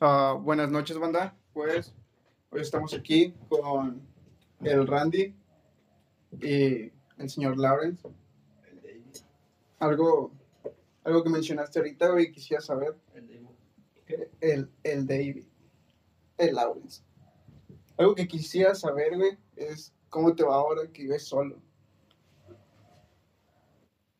[0.00, 1.36] Ah, buenas noches, banda.
[1.52, 1.92] Pues
[2.50, 4.00] hoy estamos aquí con
[4.60, 5.34] el Randy
[6.40, 8.08] y el señor Lawrence.
[9.80, 10.30] Algo,
[11.02, 12.96] algo que mencionaste ahorita, güey, quisiera saber.
[13.12, 13.26] El
[14.40, 14.68] David.
[14.84, 15.46] El, David.
[16.36, 17.02] El Lawrence.
[17.96, 21.60] Algo que quisiera saber, güey, es cómo te va ahora que vives solo.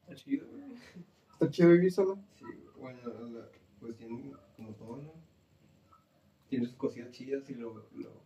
[0.01, 0.65] Está chido, güey.
[1.35, 2.19] ¿Está chido vivir solo?
[2.37, 2.47] Sí,
[2.81, 3.01] bueno,
[3.79, 4.33] pues tiene.
[6.49, 8.23] Tiene sus cosillas chidas y lo, lo,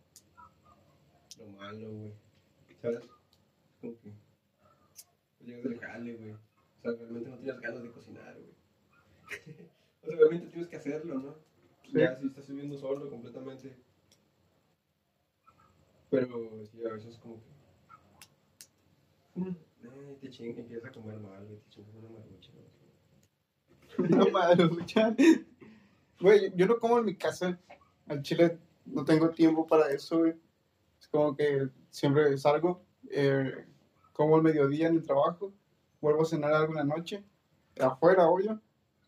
[1.39, 2.13] lo malo, güey.
[2.81, 3.01] ¿Sabes?
[3.81, 4.11] Como que
[5.37, 6.31] pues llegas del jale, güey.
[6.31, 6.39] O
[6.81, 8.53] sea, realmente no tienes ganas de cocinar, güey.
[10.03, 11.35] o sea, realmente tienes que hacerlo, ¿no?
[11.83, 11.99] Sí.
[11.99, 13.75] Ya si estás viviendo solo completamente.
[16.09, 17.49] Pero sí, a veces como que...
[19.39, 22.51] mm, eh, te chingas, empiezas a comer mal, güey, te chingas una marucha.
[23.97, 25.15] No madre, luchar.
[26.19, 27.59] Güey, yo no como en mi casa.
[28.07, 30.33] Al chile no tengo tiempo para eso, güey.
[30.99, 33.65] Es como que siempre salgo, eh,
[34.13, 35.53] como al mediodía en el trabajo,
[36.01, 37.23] vuelvo a cenar algo en la noche,
[37.79, 38.59] afuera, obvio,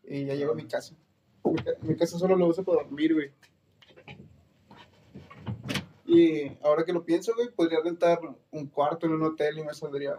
[0.04, 0.94] y ya llego a mi casa.
[1.44, 3.32] Mi, ca- mi casa solo lo uso para dormir, güey.
[6.06, 9.74] Y ahora que lo pienso, güey, podría rentar un cuarto en un hotel y me
[9.74, 10.18] saldría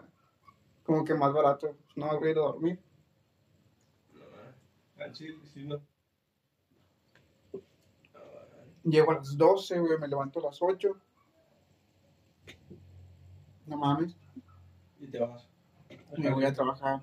[0.86, 1.76] como que más barato.
[1.96, 2.80] No me voy a ir a dormir.
[5.00, 5.80] Al chile, sí, no.
[8.90, 10.96] Llego a las 12, güey, me levanto a las 8.
[13.66, 14.16] No mames,
[15.00, 15.46] Y te vas.
[16.18, 17.02] me voy a trabajar.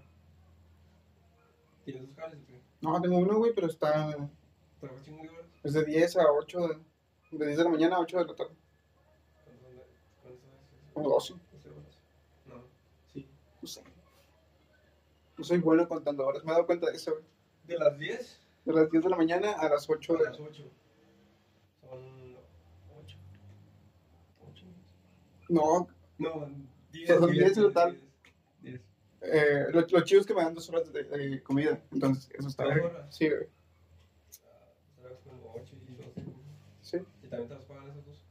[1.85, 2.63] ¿Tienes dos jales o qué?
[2.81, 4.17] No, tengo uno, güey, pero está.
[4.81, 5.47] ¿Trabajas chingo horas?
[5.63, 8.35] Es de 10 a 8, de, de 10 de la mañana a 8 de la
[8.35, 8.55] tarde.
[10.23, 10.61] ¿Cuántas horas?
[10.95, 11.99] Como 12, 12 horas.
[12.47, 12.55] No,
[13.13, 13.29] sí.
[13.61, 13.83] no sé.
[15.37, 17.25] No soy bueno contando horas, me he dado cuenta de eso, güey.
[17.65, 18.41] ¿De las 10?
[18.65, 20.71] De las 10 de la mañana a las 8 A de las 8.
[21.89, 22.37] Son
[23.05, 23.17] 8.
[24.51, 24.65] 8.
[25.49, 26.49] No, No,
[26.93, 27.09] 10.
[27.09, 28.01] Son 10 en total.
[28.63, 28.81] 10.
[29.23, 32.49] eh, lo, lo chido es que me dan 2 horas de, de comida, entonces eso
[32.49, 32.91] está ¿Dos bien.
[33.11, 33.49] Sí, güey.
[34.97, 36.25] Serás como 8 y 12.
[36.83, 36.99] Sí.
[37.23, 38.25] ¿Y también te las pagan esas dos?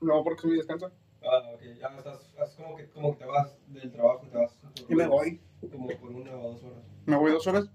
[0.00, 0.90] No, porque es mi descanso.
[1.24, 1.62] Ah, ok.
[1.78, 4.56] Ya estás, es como que, como que te vas del trabajo, te vas.
[4.88, 5.40] Y me voy.
[5.70, 6.82] Como por una o dos horas.
[7.06, 7.70] Me voy 2 horas.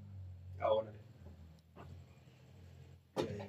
[0.59, 0.91] Ahora.
[3.16, 3.47] Ya.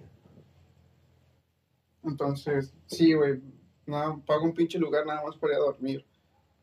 [2.08, 3.40] Entonces, sí, güey.
[3.86, 6.04] Nada, pago un pinche lugar nada más para ir a dormir.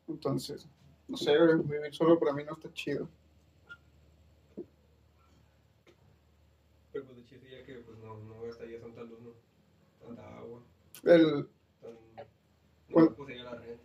[0.08, 0.68] Entonces,
[1.08, 3.08] no sé, güey, vivir solo para mí no está chido.
[6.92, 9.32] Pero pues de chiste ya que pues no, no gastaría tanta luz, ¿no?
[10.06, 10.62] Tanta agua.
[11.04, 11.48] El,
[11.82, 11.94] Tan...
[12.90, 13.78] No, pues sería la red.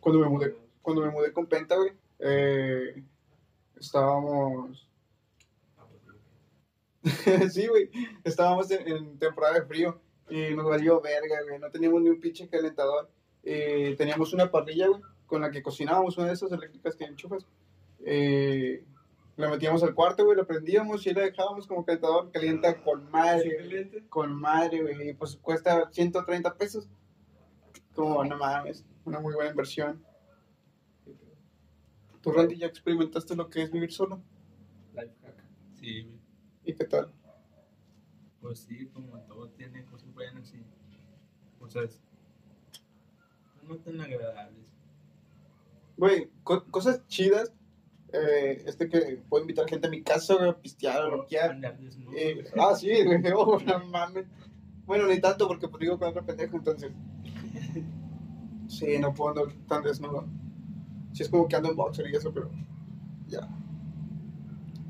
[0.00, 3.02] cuando me mudé, cuando me mudé con Penta, güey, eh,
[3.76, 4.88] estábamos,
[5.76, 5.86] Ah,
[7.02, 7.50] pues sí.
[7.62, 7.90] sí, güey,
[8.22, 12.20] estábamos en, en temporada de frío y nos valió verga, güey, no teníamos ni un
[12.20, 13.10] pinche calentador.
[13.42, 17.46] Eh, teníamos una parrilla, güey, con la que cocinábamos, una de esas eléctricas que enchufas.
[18.04, 18.84] Eh,
[19.36, 23.50] la metíamos al cuarto, güey, la prendíamos y la dejábamos como calentador, calienta con madre.
[23.50, 24.04] Excelente.
[24.08, 26.88] con madre, güey, y pues cuesta 130 pesos.
[27.94, 30.04] Como, no mames, una muy buena inversión.
[32.20, 34.20] ¿Tú, Randy, ya experimentaste lo que es vivir solo?
[34.94, 35.44] Life hack.
[35.80, 36.20] Sí, güey.
[36.64, 37.12] ¿Y qué tal?
[38.40, 40.62] pues sí, como todo tiene cosas buenas y
[41.58, 41.98] cosas
[43.66, 44.66] no tan agradables.
[45.96, 47.52] Güey, co- cosas chidas.
[48.12, 51.52] Eh, este que puedo invitar gente a mi casa, a pistear, a loquear.
[51.52, 52.12] Andar desnudo.
[52.16, 52.90] Eh, ah, sí,
[53.36, 54.26] oh, no mames.
[54.84, 56.92] Bueno, ni tanto porque pues digo con otro pendejo, entonces.
[58.68, 60.28] Sí, no puedo andar tan desnudo.
[61.12, 62.50] Sí, es como que ando en boxer y eso, pero.
[63.26, 63.48] Ya.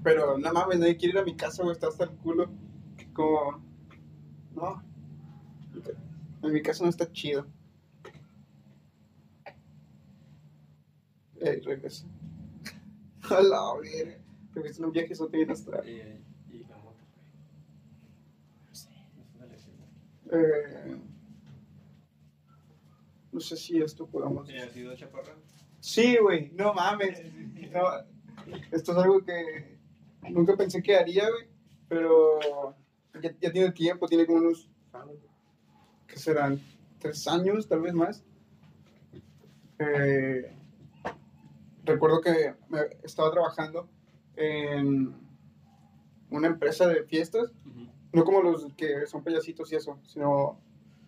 [0.02, 2.50] Pero no mames, nadie quiere ir a mi casa, güey, está hasta el culo.
[3.14, 3.62] Como.
[4.54, 4.82] No.
[6.42, 7.46] En mi casa no está chido.
[11.40, 12.06] Ey, regresa.
[13.30, 14.18] A la verga.
[14.54, 15.88] Regresa en un viaje eso bien astral.
[15.88, 16.00] Y,
[16.54, 17.04] y la moto.
[18.66, 18.88] No es
[19.34, 19.74] una lección.
[20.32, 20.96] Eh,
[23.32, 24.48] no sé si esto podamos.
[24.50, 25.34] ¿Y ha sido chaparra?
[25.80, 27.22] Sí, güey, no mames.
[27.72, 27.82] No,
[28.70, 29.78] esto es algo que
[30.28, 31.46] nunca pensé que haría, güey.
[31.88, 32.76] Pero
[33.22, 34.68] ya, ya tiene tiempo, tiene como unos.
[36.10, 36.60] ¿Qué serán?
[36.98, 38.22] ¿Tres años, tal vez más?
[39.78, 40.54] Eh,
[41.84, 43.88] recuerdo que me estaba trabajando
[44.36, 45.14] en
[46.30, 47.50] una empresa de fiestas
[48.12, 50.58] no como los que son payasitos y eso, sino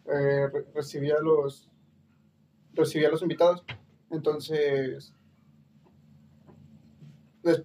[0.07, 1.69] eh, re- recibía los
[2.75, 3.65] recibía a los invitados.
[4.11, 5.13] Entonces,
[7.43, 7.65] des-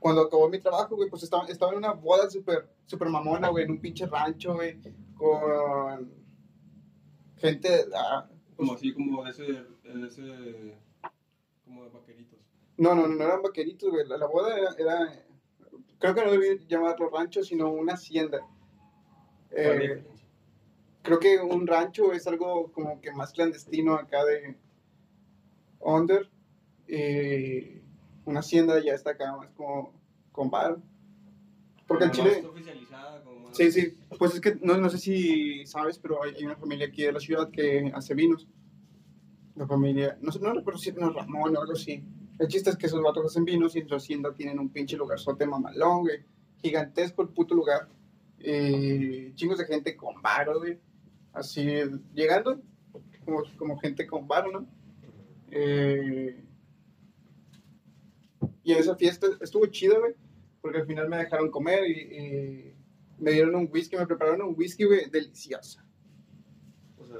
[0.00, 3.64] cuando acabó mi trabajo, güey, pues estaba, estaba en una boda súper super mamona, güey,
[3.64, 4.80] en un pinche rancho, güey,
[5.16, 6.10] con
[7.38, 8.30] gente edad.
[8.56, 10.76] Como así, como de ese, de ese,
[11.64, 12.38] como de vaqueritos.
[12.76, 14.06] No, no, no eran vaqueritos, güey.
[14.06, 15.24] La, la boda era, era-
[15.98, 18.38] creo que no debía llamarlo rancho, sino una hacienda.
[19.50, 20.04] ¿Cuál es la Eh,
[21.02, 24.56] creo que un rancho es algo como que más clandestino acá de
[25.80, 26.28] Under.
[26.86, 27.80] Y
[28.24, 29.92] una hacienda ya está acá más como
[30.32, 30.78] con bar.
[31.88, 32.42] Porque en Chile...
[32.42, 32.58] como
[33.52, 33.94] Sí, sí.
[34.18, 37.12] Pues es que no, no sé si sabes, pero hay, hay una familia aquí de
[37.12, 38.46] la ciudad que hace vinos.
[39.56, 42.04] La familia, no sé, no recuerdo si era Ramón o algo así.
[42.38, 44.96] El chiste es que esos vatos hacen vinos y en su hacienda tienen un pinche
[44.96, 46.20] lugarzote mamalón, güey.
[46.62, 47.88] Gigantesco el puto lugar.
[48.38, 50.78] Eh, chingos de gente con varo, güey.
[51.32, 51.66] Así,
[52.14, 52.60] llegando,
[53.24, 54.66] como, como gente con varo, ¿no?
[55.50, 56.44] Eh,
[58.62, 60.14] y en esa fiesta estuvo chido, güey,
[60.60, 62.74] porque al final me dejaron comer y, y
[63.18, 65.80] me dieron un whisky, me prepararon un whisky, güey, delicioso.
[66.98, 67.18] O sea,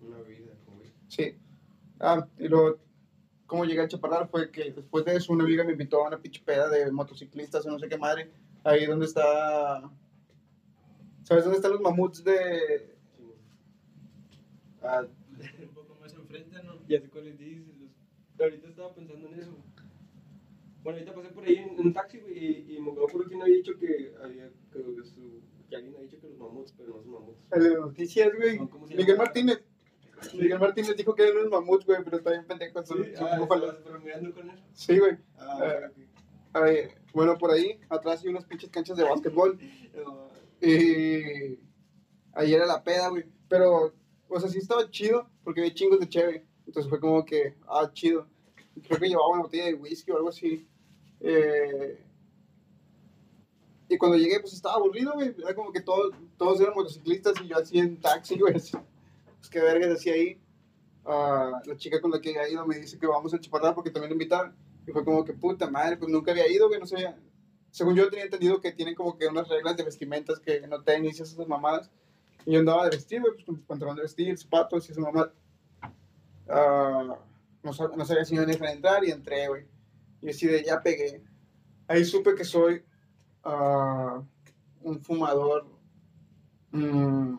[0.00, 0.92] una bebida, como es.
[1.08, 1.36] Sí.
[2.00, 2.78] Ah, y luego,
[3.46, 6.20] cómo llegué a Chaparral fue que después de eso una amiga me invitó a una
[6.20, 8.30] pinche peda de motociclistas o no sé qué madre,
[8.64, 9.90] ahí donde está...
[11.22, 12.96] ¿Sabes dónde están los mamuts de...?
[13.16, 13.24] Sí.
[14.82, 15.02] Ah,
[15.62, 16.74] Un poco más enfrente, ¿no?
[16.88, 17.66] Ya sé cuáles dices.
[17.78, 19.56] los- Ahorita estaba pensando en eso.
[20.82, 23.56] Bueno, ahorita pasé por ahí en un taxi, güey, y, y me acuerdo quién había
[23.56, 27.12] dicho que, había, que, su, que alguien había dicho que los mamuts, pero no son
[27.12, 27.38] mamuts.
[27.52, 28.58] el de noticias, güey.
[28.58, 29.16] No, ¿cómo se Miguel?
[29.16, 29.62] Martínez.
[30.34, 32.84] Miguel Martínez dijo que eran unos mamuts, güey, pero está bien pendejo.
[32.84, 33.74] Sí, ah, búfalos.
[33.76, 34.62] estabas bromeando con eso.
[34.72, 35.16] Sí, güey.
[35.38, 35.98] Ah, Eh, ok,
[36.54, 36.76] Ay,
[37.14, 39.58] bueno, por ahí, atrás hay unas pinches canchas de básquetbol.
[40.64, 41.58] Y
[42.34, 43.24] ahí era la peda, güey.
[43.48, 43.92] Pero,
[44.28, 46.46] o sea, sí estaba chido porque había chingos de cheve.
[46.66, 48.28] Entonces fue como que, ah, chido.
[48.86, 50.66] Creo que llevaba una botella de whisky o algo así.
[51.22, 52.04] Eh,
[53.88, 55.34] y cuando llegué, pues estaba aburrido, güey.
[55.38, 58.54] Era como que todos, todos eran motociclistas y yo así en taxi, güey.
[58.54, 60.40] Pues qué vergas decía ahí.
[61.04, 63.90] Ah, la chica con la que había ido me dice que vamos a Chaparral porque
[63.90, 64.54] también lo invitaron.
[64.86, 67.16] Y fue como que, puta madre, pues nunca había ido, güey, no sabía.
[67.70, 71.18] Según yo tenía entendido que tienen como que unas reglas de vestimentas que no tenis
[71.18, 71.90] y esas mamadas.
[72.44, 75.32] Y yo andaba de vestir, güey, pues con pantalón de vestir, zapatos y esa mamada.
[76.48, 77.16] Ah,
[77.62, 79.71] no, no sabía si iban a entrar y entré, güey.
[80.22, 81.22] Y así de, ya pegué.
[81.88, 82.82] Ahí supe que soy
[83.44, 84.22] ah,
[84.82, 85.66] un fumador.
[86.70, 87.34] mm,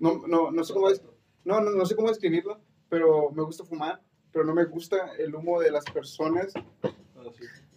[0.00, 1.02] no, no, no sé cómo es,
[1.44, 4.02] no, no, no sé cómo describirlo, pero me gusta fumar,
[4.32, 6.52] pero no me gusta el humo de las personas
[6.82, 7.30] Ah,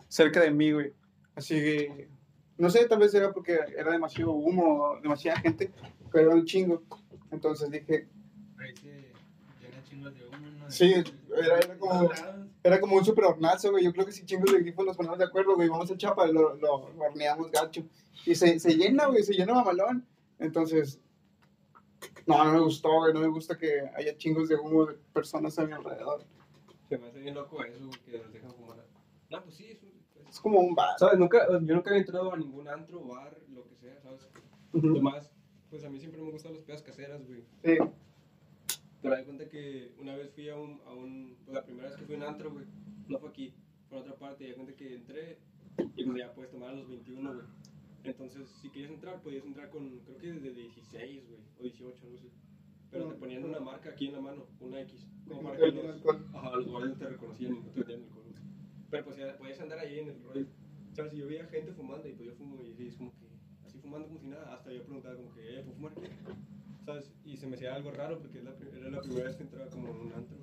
[0.10, 0.94] cerca de mí, güey.
[1.36, 2.10] Así que,
[2.58, 5.72] no sé, tal vez era porque era demasiado humo, demasiada gente,
[6.12, 6.84] pero era un chingo.
[7.32, 8.08] Entonces dije,
[8.60, 9.12] Ahí se
[9.62, 10.72] llena chingos de humo, ¿no?
[10.72, 10.94] Sí,
[11.38, 12.47] era- era como- lados.
[12.68, 13.84] Era como un super hornazo, güey.
[13.84, 16.28] Yo creo que si chingos de equipo nos ponemos de acuerdo, güey, vamos a Chapa,
[16.28, 17.84] lo, lo horneamos gacho.
[18.26, 20.06] Y se, se llena, güey, se llena mamalón.
[20.40, 21.00] Entonces,
[22.26, 25.58] no, no me gustó, güey, no me gusta que haya chingos de humo de personas
[25.60, 26.24] a mi alrededor.
[26.90, 28.86] Se me hace bien loco eso, que nos dejan fumar.
[29.30, 30.98] No, pues sí, es un- pues- Es como un bar.
[31.00, 31.18] ¿Sabes?
[31.20, 34.30] Nunca, yo nunca había entrado a ningún antro, bar, lo que sea, ¿sabes?
[34.74, 34.88] Ujú.
[34.88, 35.32] Lo más,
[35.70, 37.44] pues a mí siempre me gustan las pedas caseras, güey.
[37.64, 37.78] Sí.
[39.02, 41.98] Pero di cuenta que una vez fui a un, a un, pues la primera vez
[41.98, 42.66] que fui a un antro, güey,
[43.08, 43.54] no fue aquí,
[43.90, 45.38] fue a otra parte, y di cuenta que entré,
[45.96, 47.46] y pues ya puedes tomar a los 21, güey.
[48.04, 52.18] Entonces, si querías entrar, podías entrar con, creo que desde 16, güey, o 18, no
[52.18, 52.28] sé.
[52.90, 56.02] Pero te ponían una marca aquí en la mano, una X, como para que los,
[56.34, 58.24] ajá, los guardias te reconocían y no te vendían alcohol.
[58.90, 60.48] Pero pues ya podías andar ahí en el rollo.
[60.94, 61.12] ¿Sabes?
[61.12, 63.28] Si yo veía gente fumando y pues yo fumo y es como que,
[63.66, 65.94] así fumando como si nada, hasta yo preguntaba como que, ¿puedo fumar
[67.26, 69.70] Y se me hacía algo raro porque es la era la primera vez que entraba
[69.70, 70.38] como en un antro.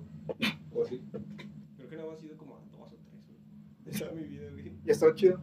[0.71, 1.01] O así.
[1.77, 3.39] Creo que no ha sido como a dos o tres, güey.
[3.85, 4.73] De toda mi vida, güey.
[4.85, 5.39] Y estaba chido.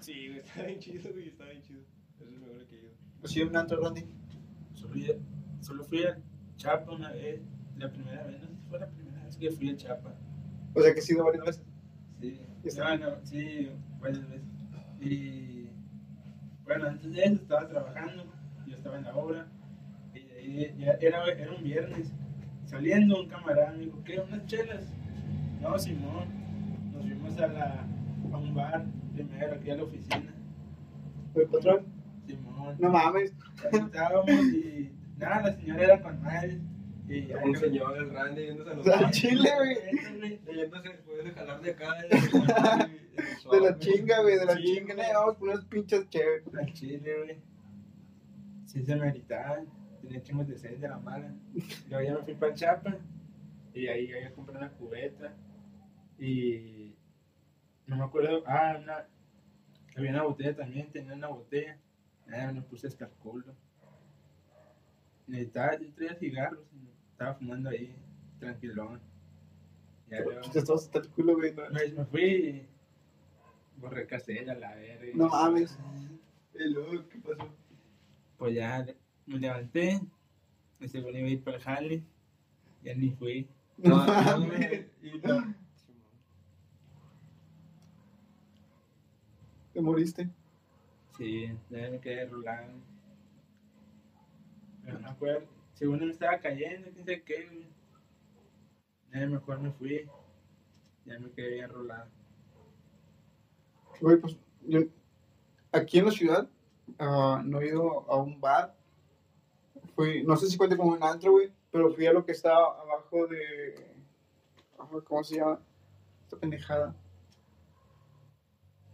[0.00, 1.80] Sí, güey, estaba bien chido, güey, estaba bien chido.
[2.14, 2.90] Eso es lo mejor que he ido.
[3.20, 4.04] Pues sí, un antro, Randy.
[4.74, 5.16] Solo, fui-
[5.60, 6.22] solo fui al
[6.56, 7.40] Chapa una vez,
[7.78, 10.14] la primera vez, no sé si fue la primera vez que fui al Chapa.
[10.74, 11.64] O sea que he sido varias veces.
[12.20, 13.70] Sí, ¿Y está- no, no, sí,
[14.00, 14.46] varias veces.
[15.00, 15.68] Y
[16.64, 18.24] bueno, antes de eso estaba trabajando,
[18.66, 19.48] yo estaba en la obra,
[20.42, 22.12] ahí ya era, era un viernes.
[22.64, 24.20] Saliendo un camarada me dijo, ¿qué?
[24.20, 24.84] ¿Unas chelas?
[25.60, 26.28] No, Simón,
[26.92, 27.86] nos fuimos a, la,
[28.32, 28.84] a un bar
[29.14, 30.34] primero, aquí a la oficina.
[31.34, 31.86] El patrón.
[32.26, 32.76] Simón.
[32.78, 33.32] No mames.
[33.72, 36.60] Ahí estábamos y nada, la señora era con madre.
[37.08, 40.36] Y ya Un señor grande yéndose a los Al chile, güey.
[40.56, 41.94] Yéndose después de jalar de acá.
[42.02, 42.08] De,
[43.52, 44.94] De la chinga, güey, de la chinga.
[44.94, 45.06] güey.
[45.06, 46.54] Eh, vamos unas pinches chéveres.
[46.54, 47.36] Al chile, güey.
[48.64, 49.58] Sí se meritaba.
[50.02, 51.32] Tenía chingos de sed de la mala.
[51.88, 52.96] Luego ya me fui para Chapa.
[53.74, 55.34] Y ahí ya compré una cubeta.
[56.18, 56.94] Y
[57.86, 58.42] no me acuerdo.
[58.46, 59.06] Ah, una,
[59.96, 60.90] había una botella también.
[60.90, 61.78] Tenía una botella.
[62.32, 63.54] Ah, me puse hasta el culo.
[65.26, 66.66] Necesitaba, yo traía cigarros.
[66.74, 67.94] y Estaba fumando ahí,
[68.40, 69.00] tranquilón.
[70.10, 70.18] Ya
[70.60, 71.54] estabas hasta el culo, güey.
[71.54, 72.68] No, me, me fui y
[73.80, 75.06] borré casella, la verga.
[75.06, 75.78] y- No mames.
[76.54, 77.48] Eh, luego, ¿qué pasó?
[78.36, 78.84] Pues ya
[79.26, 80.00] me levanté,
[80.78, 82.02] me según iba a ir para el jale,
[82.82, 83.48] ya ni fui.
[83.78, 84.54] No No,
[85.02, 85.54] y no,
[89.72, 90.28] Te moriste.
[91.16, 92.28] Sí, ya me quedé.
[94.84, 95.46] Pero no acuerdo.
[95.74, 97.66] Según me estaba cayendo, quién sabe qué, güey.
[99.12, 100.08] Ya mejor me fui.
[101.04, 102.10] Ya me quedé bien rolado.
[104.00, 104.80] Güey, pues yo
[105.70, 106.48] aquí en la ciudad
[106.98, 108.76] ah, no he ido a un bar.
[109.94, 112.54] Fui, no sé si cuenta como un antro, güey, pero fui a lo que está
[112.54, 113.94] abajo de.
[114.78, 115.60] ah, ¿Cómo se llama?
[116.24, 116.94] Esta pendejada.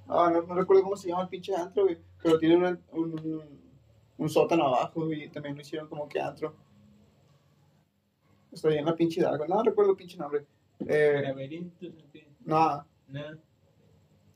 [0.09, 3.61] Ah, no, no recuerdo cómo se llama el pinche antro, güey, pero tiene una- un,
[4.17, 6.55] un sótano abajo, güey, y también lo hicieron como que antro.
[8.51, 10.47] Está ahí en la pinche Hidalgo, no recuerdo el pinche nombre.
[10.81, 11.91] Eh, ¿Laberintos
[12.45, 13.21] no, No.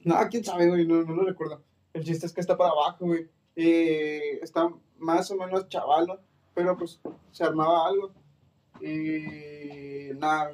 [0.05, 1.63] no, quién sabe, güey, no, no lo recuerdo.
[1.95, 3.29] El chiste es que está para abajo, güey.
[3.57, 6.19] Y está más o menos chaval, ¿no?
[6.55, 8.13] Pero pues se armaba algo.
[8.81, 10.53] Y nada,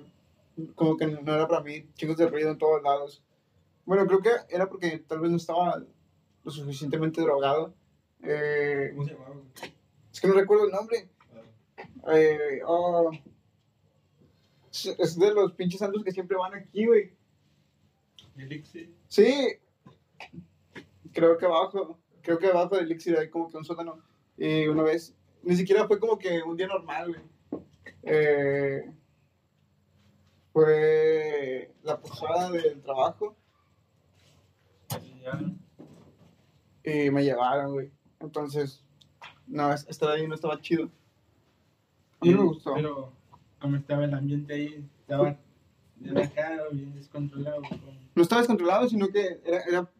[0.74, 3.22] como que no era para mí, chicos de ruido en todos lados.
[3.86, 5.82] Bueno, creo que era porque tal vez no estaba
[6.44, 7.72] lo suficientemente drogado.
[8.22, 9.36] Eh, ¿Cómo se llamaba?
[10.12, 11.08] es que no recuerdo el nombre.
[12.12, 13.10] Eh, oh,
[14.70, 17.12] es- es de los pinches santos que siempre van aquí, güey.
[18.36, 18.92] Elixir.
[19.08, 19.58] Sí,
[21.12, 24.00] creo que abajo, creo que abajo del elixir hay como que un sótano.
[24.36, 25.14] Y una vez,
[25.48, 27.08] ni siquiera fue como que un día normal,
[27.50, 27.62] güey.
[28.02, 28.92] Eh,
[30.52, 33.34] fue la posada del trabajo
[36.84, 37.90] Y me llevaron, güey.
[38.20, 38.84] Entonces,
[39.46, 40.90] no, es- estar ahí no estaba chido.
[42.20, 42.74] A mí no me gustó.
[42.74, 43.12] Pero,
[43.58, 45.34] como estaba el ambiente ahí, estaba
[45.96, 47.62] bien acá, bien descontrolado.
[48.14, 49.90] No estaba descontrolado, sino que era, era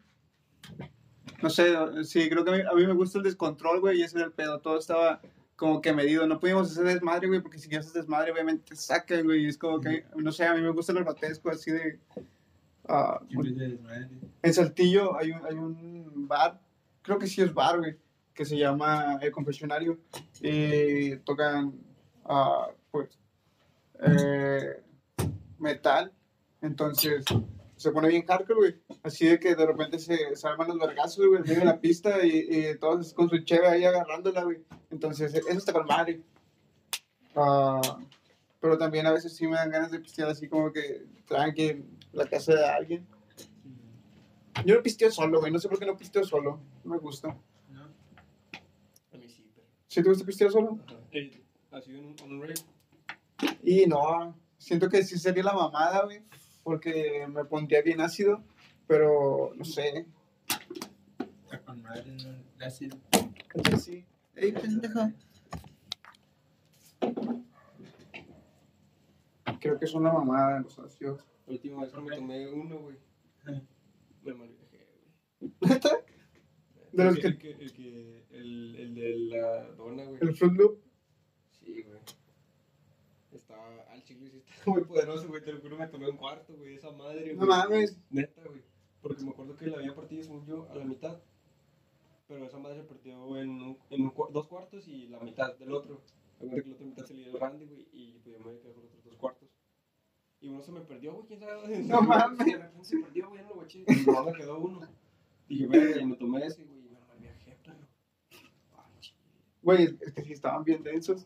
[1.41, 4.03] no sé, sí, creo que a mí, a mí me gusta el descontrol, güey, y
[4.03, 5.21] ese era el pedo, todo estaba
[5.59, 9.25] como que medido, no pudimos hacer desmadre, güey, porque si haces desmadre, obviamente te sacan,
[9.25, 11.99] güey, y es como que, no sé, a mí me gusta lo grotesco, así de...
[12.87, 14.09] desmadre.
[14.41, 16.61] en Saltillo hay un, hay un bar,
[17.01, 17.97] creo que sí es bar, güey,
[18.33, 19.99] que se llama El Confesionario,
[20.39, 21.73] y tocan,
[22.23, 23.09] ah, pues,
[23.99, 24.81] eh,
[25.57, 26.13] metal,
[26.61, 27.25] entonces
[27.79, 31.25] se pone bien hardcore, güey, así de que de repente se, se arman los vergazos,
[31.25, 34.57] güey, en medio de la pista y, y todos con su cheve ahí agarrándola, güey,
[34.91, 36.21] entonces eso está con madre.
[37.35, 37.79] Ah,
[38.59, 41.97] pero también a veces sí me dan ganas de pistear así como que tranqui en
[42.11, 43.07] la casa de alguien.
[44.65, 45.49] Yo no pisteo solo, güey.
[45.49, 46.59] No sé por qué no pisteo solo.
[46.83, 47.29] No me gusta.
[47.69, 47.83] ¿No?
[49.13, 49.65] A mí sí, pero.
[49.87, 50.79] ¿Sí te gusta pistear solo?
[50.85, 50.97] Ajá.
[51.13, 52.55] Eh, ¿Ha sido un, un rave?
[53.63, 56.21] Y no, siento que sí sería la mamada, güey.
[56.63, 58.43] Porque me pondría bien ácido.
[58.87, 60.05] Pero no sé.
[61.43, 62.17] Está con madre,
[62.71, 62.97] sido.
[63.53, 64.05] Entonces sí.
[64.35, 65.13] Ey, pendeja.
[69.59, 71.25] Creo que es una mamada los ácidos.
[71.45, 72.97] La última vez que me tomé uno, güey.
[73.41, 73.61] Ajá.
[74.23, 74.87] Me malviajé,
[75.39, 75.51] güey.
[75.61, 75.89] ¿Neta?
[76.91, 77.51] De los el, que- el que.
[77.51, 80.17] El, que, el, el de la dona, güey.
[80.21, 80.79] El Fruit Loop.
[81.51, 81.99] Sí, güey.
[83.33, 85.43] Estaba al chile, sí estaba muy poderoso, güey.
[85.43, 86.75] Te lo juro, me tomé un cuarto, güey.
[86.75, 87.49] Esa madre, No güey.
[87.49, 87.97] mames.
[88.09, 88.61] Neta, güey.
[89.01, 91.17] Porque me acuerdo que la había partido, según yo, a la mitad.
[92.27, 95.71] Pero esa madre se partió en, un, en un dos cuartos y la mitad del
[95.71, 96.01] otro.
[96.39, 97.87] Recuerdo que la otra mitad se le dio el grande, güey.
[97.91, 99.49] Y pues yo me quedé con los otros dos cuartos.
[100.41, 101.25] Y uno se me perdió, güey.
[101.27, 101.79] ¿Quién sabe?
[101.79, 102.37] No mames.
[102.83, 103.43] Se perdió, güey.
[103.43, 103.79] No guaché.
[103.87, 104.81] Y no me quedó uno.
[105.47, 106.79] Dije, verga, y me tomé ese, güey.
[106.79, 106.97] Y me.
[108.77, 109.17] Ay, chile.
[109.63, 111.25] Güey, es que sí estaban bien densos.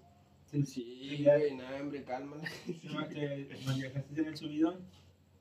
[0.54, 2.44] Sí, Sí, güey, nada, hombre, cálmala.
[2.84, 4.88] No, que viajaste en el subidón.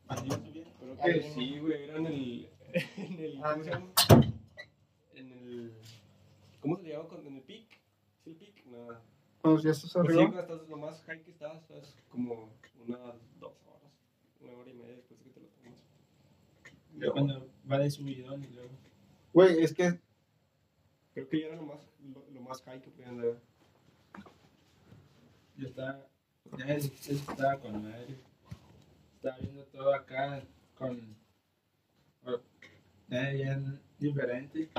[0.08, 0.70] Subiendo.
[0.80, 1.34] Pero Ay, que no.
[1.34, 2.48] sí, güey, era en el.
[2.96, 3.76] En el Ah, ¿Cómo se no.
[3.78, 3.92] llama?
[5.14, 5.72] En el.
[6.60, 7.08] ¿Cómo se le llama?
[7.08, 7.66] cuando- En el peak.
[8.24, 8.64] ¿Sí, el peak?
[8.66, 8.86] No.
[9.42, 10.40] Cuando ya estás Pues sí, arriba.
[10.40, 12.48] estás lo más high que estás, estás como
[12.86, 13.00] unas
[13.38, 13.92] dos horas.
[14.40, 15.78] Una hora y media después de que te lo tomas.
[16.98, 18.70] Ya Cuando va de subidón y luego.
[19.34, 19.98] Güey, es que
[21.14, 21.80] Creo que ya era lo más,
[22.14, 23.36] lo, lo más high que podían dar.
[25.62, 26.06] Yo estaba.
[26.58, 28.16] Ya estaba con madre.
[29.14, 30.42] Estaba viendo todo acá
[30.76, 31.16] con.
[33.08, 34.70] Ya bien diferente.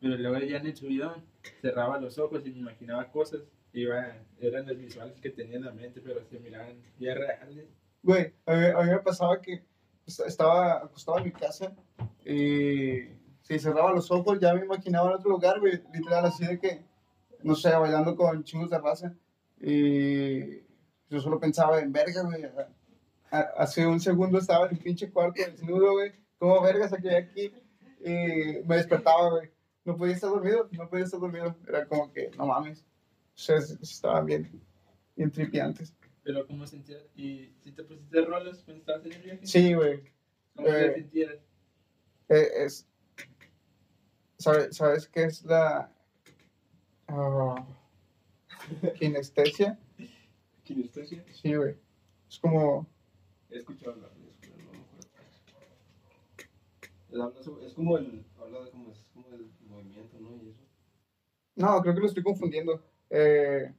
[0.00, 1.24] Pero luego ya en el subidón
[1.60, 3.42] cerraba los ojos y me imaginaba cosas.
[3.72, 7.68] Iba, eran los visuales que tenía en la mente, pero se miraban ya reales.
[8.02, 9.62] Güey, a a mí me pasaba que
[10.06, 11.72] est- estaba acostado en mi casa
[12.24, 13.02] y
[13.42, 16.82] si cerraba los ojos ya me imaginaba en otro lugar, güey, literal, así de que,
[17.44, 19.14] no sé, bailando con chingos de raza.
[19.60, 20.58] Y
[21.08, 22.44] yo solo pensaba en verga, güey.
[23.30, 26.12] Hace un segundo estaba en el pinche cuarto desnudo, güey.
[26.38, 27.52] ¿Cómo verga saqué aquí?
[28.00, 29.50] Y me despertaba, güey.
[29.84, 31.56] No podía estar dormido, no podía estar dormido.
[31.66, 32.80] Era como que, no mames.
[32.82, 32.84] O
[33.40, 34.62] sea, es- estaban bien,
[35.16, 35.94] bien tripiantes.
[36.22, 37.02] Pero ¿cómo sentías?
[37.16, 39.46] ¿Y si te pusiste rolas cuando estabas en el viaje?
[39.46, 40.02] Sí, güey.
[40.54, 41.34] ¿Cómo eh, te sentías?
[42.28, 42.86] Eh, es,
[44.38, 45.90] ¿sabe- ¿Sabes qué es la
[47.08, 47.66] ah,
[48.98, 49.78] kinestesia?
[50.64, 51.24] ¿Kinestesia?
[51.32, 51.76] Sí, güey.
[52.28, 52.86] Es como,
[53.50, 55.08] He escuchado hablar de eso, pero no me acuerdo.
[57.66, 58.24] Es, como el.
[58.38, 60.36] Habla de como, es como el movimiento, ¿no?
[60.42, 60.62] Y eso.
[61.56, 62.82] no, creo que lo estoy confundiendo.
[63.10, 63.72] Eh,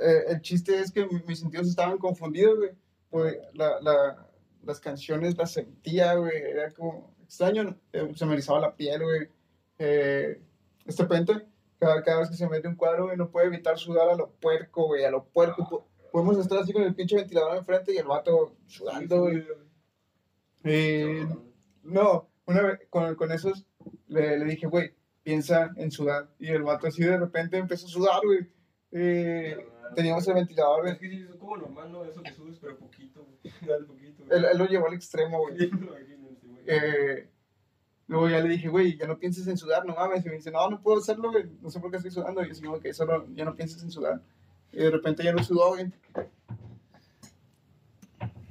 [0.00, 2.70] eh, el chiste es que mi- mis sentidos estaban confundidos, güey.
[3.10, 4.28] Pues la, la,
[4.62, 6.36] las canciones las sentía, güey.
[6.36, 7.78] Era como extraño.
[7.92, 9.28] eh, se me erizaba la piel, güey.
[10.86, 11.46] Este repente,
[11.84, 14.30] cada, cada vez que se mete un cuadro, güey, no puede evitar sudar a lo
[14.30, 15.04] puerco, güey.
[15.04, 15.68] A lo puerco.
[15.68, 19.44] Po- Podemos estar así con el pinche ventilador enfrente y el vato sudando, güey.
[20.64, 21.26] Eh,
[21.82, 23.66] no, una vez con, con esos
[24.06, 26.28] le, le dije, güey, piensa en sudar.
[26.38, 28.46] Y el vato así de repente empezó a sudar, güey.
[28.92, 29.56] Eh,
[29.96, 31.10] teníamos el ventilador, Es güey.
[31.10, 32.04] que sí, es como normal, ¿no?
[32.04, 33.52] Eso que subes, pero poquito, güey.
[33.68, 34.38] Dale poquito, güey.
[34.38, 35.70] Él, él lo llevó al extremo, güey.
[36.66, 37.28] Eh,
[38.06, 40.24] luego ya le dije, güey, ya no pienses en sudar, no mames.
[40.24, 41.44] Y me dice, no, no puedo hacerlo, güey.
[41.60, 42.42] No sé por qué estoy sudando.
[42.42, 44.20] Y yo, sí, ok, solo ya no pienses en sudar.
[44.72, 45.92] Y de repente ya no sudó, güey.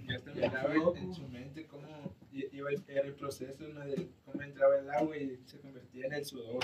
[0.08, 3.82] Ya te miraba en, su mente cómo iba el, era el proceso, ¿no?
[3.82, 6.60] De cómo entraba el agua y se convertía en el sudor.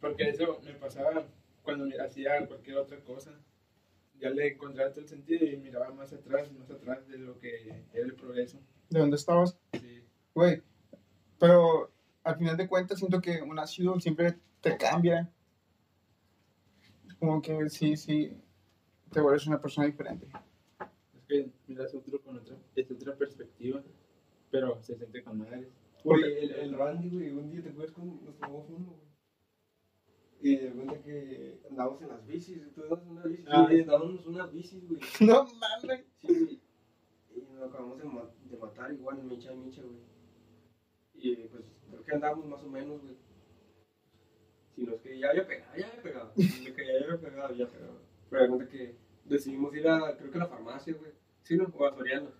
[0.00, 1.26] Porque eso me pasaba
[1.62, 3.32] cuando me hacía cualquier otra cosa.
[4.20, 7.68] Ya le encontraba todo el sentido y miraba más atrás, más atrás de lo que
[7.92, 8.58] era el progreso.
[8.88, 9.58] ¿De dónde estabas?
[9.72, 10.04] Sí.
[10.34, 10.62] Güey,
[11.38, 11.90] pero
[12.24, 15.30] al final de cuentas siento que un ácido siempre te cambia.
[17.18, 18.36] Como que sí, sí,
[19.10, 20.26] te vuelves una persona diferente.
[21.14, 23.82] Es que miras otro con otra, es otra perspectiva,
[24.50, 25.68] pero se siente con madres.
[26.04, 29.06] El, el Randy, güey, un día te acuerdas con nos tomamos uno, güey.
[30.42, 33.44] Y de cuenta que andábamos en las bicis, tú andas en una bici.
[33.48, 33.66] Ah.
[33.68, 35.00] Sí, andábamos en unas bicis, güey.
[35.20, 36.04] No mames.
[36.20, 36.60] Sí, güey.
[37.34, 39.98] Y nos acabamos de, ma- de matar igual, Micha y Micha, güey.
[41.32, 43.16] Y pues creo que andábamos más o menos, güey.
[44.74, 46.32] Si no es que ya había pegado, ya había pegado.
[46.36, 48.00] De que ya había pegado, ya pegado.
[48.28, 51.12] Pero de cuenta que decidimos ir a, creo que a la farmacia, güey.
[51.42, 51.72] Sí, ¿no?
[51.76, 52.30] O a Soriana.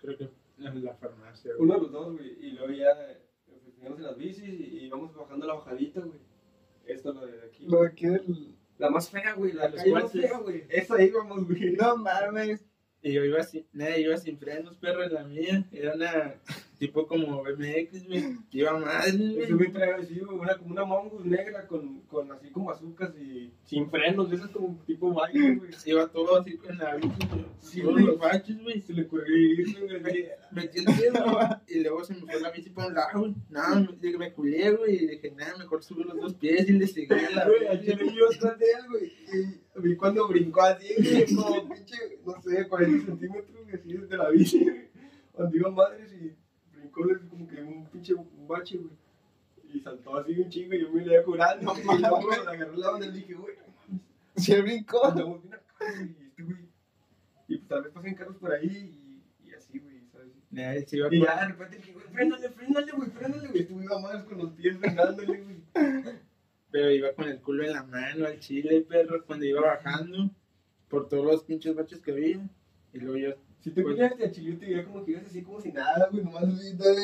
[0.00, 1.52] Creo que en la farmacia.
[1.52, 1.62] güey.
[1.62, 2.46] Uno de los dos, güey.
[2.46, 6.20] Y luego ya eh, pues, fuimos en las bicis y, íbamos bajando la bajadita, güey.
[6.86, 7.66] Esta es la de aquí.
[7.66, 8.54] Lo de aquí del...
[8.78, 9.52] La más fea, güey.
[9.52, 10.64] La Los calle más fea, güey.
[10.68, 11.72] Esa íbamos, güey.
[11.72, 12.64] No mames.
[13.02, 15.68] Y yo iba sin, nada, iba sin frenos, perro, en la mía.
[15.72, 16.40] Era una,
[16.78, 18.36] tipo como BMX, güey.
[18.52, 19.52] Iba mal, Ese güey.
[19.52, 23.52] güey traía así, güey, una, como una mongus negra con, con así como azúcar y
[23.64, 24.32] sin frenos.
[24.32, 25.70] Eso es como tipo baile, güey.
[25.86, 27.28] Iba todo así con la bici.
[27.60, 28.06] Sí, Todos güey.
[28.06, 28.80] los baches, güey.
[28.80, 30.28] Se le irse, güey.
[30.52, 33.34] Metí el dedo, y luego se me fue la bici para un lado, güey.
[33.50, 35.04] No, me, me culé, güey.
[35.04, 38.26] Y dije, nada, mejor subí los dos pies y le seguí la Güey, chile yo
[38.26, 39.12] atrás de él, güey.
[39.76, 44.30] Y vi cuando brincó así, güey, como pinche, no sé, 40 centímetros, así desde la
[44.30, 44.84] bici, güey.
[45.32, 46.03] Cuando iba madres
[46.94, 48.14] como que un pinche
[48.48, 48.92] bache, güey.
[49.72, 51.74] Y saltó así un chingo y yo me le iba curando.
[51.74, 53.64] No y luego me agarré la onda y dije, güey, no
[54.36, 55.04] el brincó.
[55.06, 56.08] Andamos bien acá, güey.
[56.08, 56.58] Y este, güey.
[57.46, 60.32] Y pues tal vez pasen carros por ahí y, y así, güey, ¿sabes?
[60.50, 63.62] Nah, se iba Y ya de repente dije, güey, frénale, frénale, güey, frénale, güey.
[63.62, 65.62] Estuve iba madres con los pies frenándole, güey.
[66.70, 70.30] Pero iba con el culo en la mano al chile, perro, cuando iba bajando
[70.88, 72.48] por todos los pinches baches que había.
[72.92, 75.42] Y luego yo, Si te Pues- ponías de chile, te veía como que ibas así
[75.42, 77.00] como si nada, güey, nomás así, dale.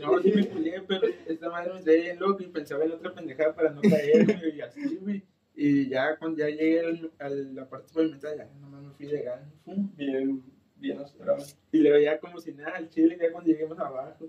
[0.00, 3.12] no, sí me culé, pero esta madre me traía bien loco y pensaba en otra
[3.14, 5.22] pendejada para no caer, güey, y así, güey.
[5.54, 9.44] Y ya cuando ya llegué al- a la parte pavimentada, ya nomás me fui legal,
[9.62, 9.94] fum.
[9.94, 10.42] Bien,
[10.76, 11.44] bien astrado.
[11.70, 14.26] Y luego ya como si nada al chile, ya cuando lleguemos abajo.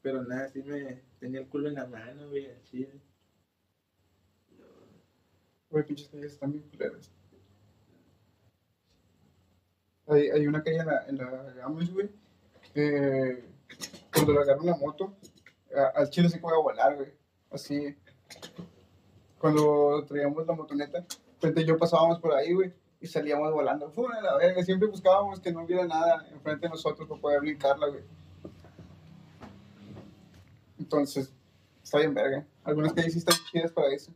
[0.00, 2.98] Pero nada, sí me tenía el culo en la mano, güey, al chile.
[5.68, 7.12] Güey, pinches calles están bien culeras.
[10.10, 12.10] Hay, hay una calle en la, en la Games, güey.
[12.74, 13.44] que
[14.12, 15.14] cuando le agarro la moto,
[15.74, 17.08] a- al chile voy a volar, güey.
[17.50, 17.96] Así.
[19.38, 21.04] Cuando traíamos la motoneta,
[21.38, 22.72] frente y yo pasábamos por ahí, güey.
[23.00, 23.90] Y salíamos volando.
[23.92, 24.62] Fue la verga.
[24.62, 28.02] Siempre buscábamos que no hubiera nada enfrente de nosotros para poder brincarla, güey.
[30.78, 31.32] Entonces,
[31.82, 32.46] está bien verga.
[32.64, 34.12] Algunas calles sí están chidas para eso.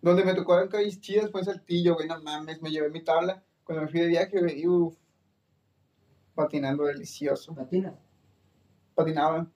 [0.00, 3.42] Donde me tocaron calles chidas fue en Saltillo, güey, no mames, me llevé mi tabla
[3.64, 4.94] cuando me fui de viaje, güey, y uff,
[6.38, 7.52] patinando delicioso.
[7.52, 7.94] ¿Patinas?
[8.94, 9.50] Patinaba.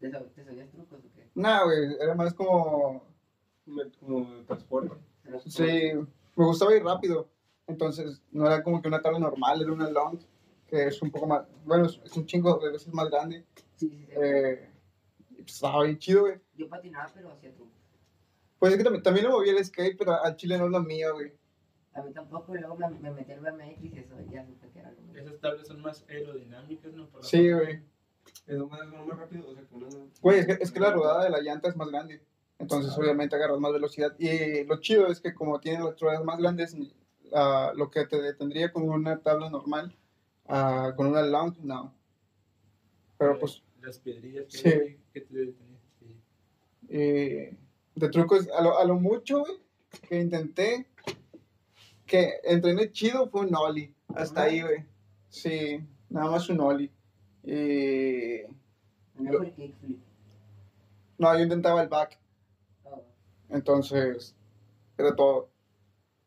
[0.00, 1.30] ¿Te, sab- te sabías trucos o qué?
[1.36, 3.04] Nah, güey, era más como,
[4.00, 4.96] Como transporte.
[5.46, 5.92] Sí,
[6.34, 7.30] me gustaba ir rápido.
[7.68, 10.18] Entonces, no era como que una tabla normal, era una long,
[10.66, 13.46] que es un poco más, bueno, es, un chingo de veces más grande.
[13.76, 14.08] Sí, sí, sí.
[14.10, 14.68] Eh,
[15.30, 16.40] y pues, estaba bien chido, güey.
[16.56, 17.78] Yo patinaba, pero hacía trucos.
[18.58, 20.80] Pues es que también, también lo movía el skate, pero al chile no es lo
[20.82, 21.32] mío, güey.
[21.92, 24.78] A mí tampoco, y luego me, me metí el BMX y eso ya supe que
[24.78, 25.20] era lo mío.
[25.20, 27.08] Esas tablas son más aerodinámicas, ¿no?
[27.08, 27.82] Por la Sí, güey.
[28.46, 30.08] Es lo más, lo más rápido, o sea, que uno no...
[30.20, 32.22] Güey, es que, es que la rodada de la llanta es más grande.
[32.58, 34.14] Entonces, obviamente, agarras más velocidad.
[34.18, 36.76] Y lo chido es que, como tiene las ruedas más grandes,
[37.34, 39.96] ah, lo que te detendría con una tabla normal,
[40.46, 41.94] ah, con una long, no.
[43.18, 44.68] Pero pues, Las piedrillas que, Sí.
[44.68, 45.80] hay que te detenían.
[45.98, 46.20] Sí.
[46.88, 47.56] eh,
[47.94, 49.58] de trucos, a lo, a lo mucho, güey,
[50.08, 50.86] que intenté,
[52.10, 53.94] que entrené chido fue un ollie.
[54.16, 54.84] Hasta ahí, güey.
[55.28, 56.90] Sí, nada más un ollie.
[57.44, 58.48] Eh,
[59.14, 60.00] No Lo- fue el kickflip.
[61.18, 62.18] no, yo intentaba el back.
[62.84, 63.04] Oh.
[63.50, 64.34] Entonces,
[64.98, 65.50] era todo.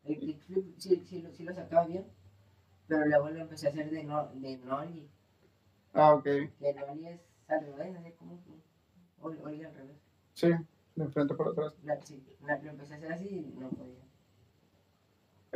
[0.04, 2.06] El kickflip sí, sí, lo- sí lo sacaba bien,
[2.86, 5.08] pero luego lo empecé a hacer de, no, de nollie.
[5.92, 6.22] Ah, ok.
[6.24, 8.42] Que el nollie es al revés, así como
[9.20, 9.96] ollie al revés.
[10.32, 10.48] Sí,
[10.94, 11.74] de frente por atrás.
[11.82, 14.03] La, sí, la- lo empecé a hacer así y no podía.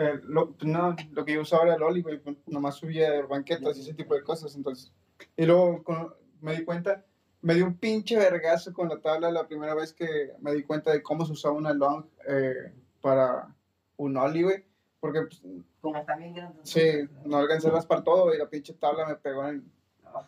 [0.00, 3.76] Eh, lo, no, lo que yo usaba era el Oli, güey, pues, nomás subía banquetas
[3.76, 4.92] y ese tipo de cosas, entonces.
[5.36, 7.04] Y luego con- me di cuenta,
[7.42, 10.92] me dio un pinche vergazo con la tabla la primera vez que me di cuenta
[10.92, 13.52] de cómo se usaba una long eh, para
[13.96, 14.64] un Oli, güey,
[15.00, 15.42] porque pues,
[15.80, 16.60] Como bien grande.
[16.62, 16.80] sí,
[17.24, 19.68] no alcancé a raspar todo y la pinche tabla me pegó en...
[20.04, 20.24] Oh.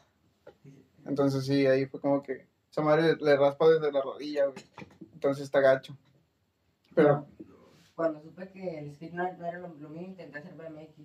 [1.06, 4.64] Entonces sí, ahí fue como que esa madre le raspa desde la rodilla, güey,
[5.14, 5.96] entonces está gacho.
[6.94, 7.26] Pero,
[8.00, 10.98] Cuando supe que el skate no no era lo, lo mío, intenté hacer BMX.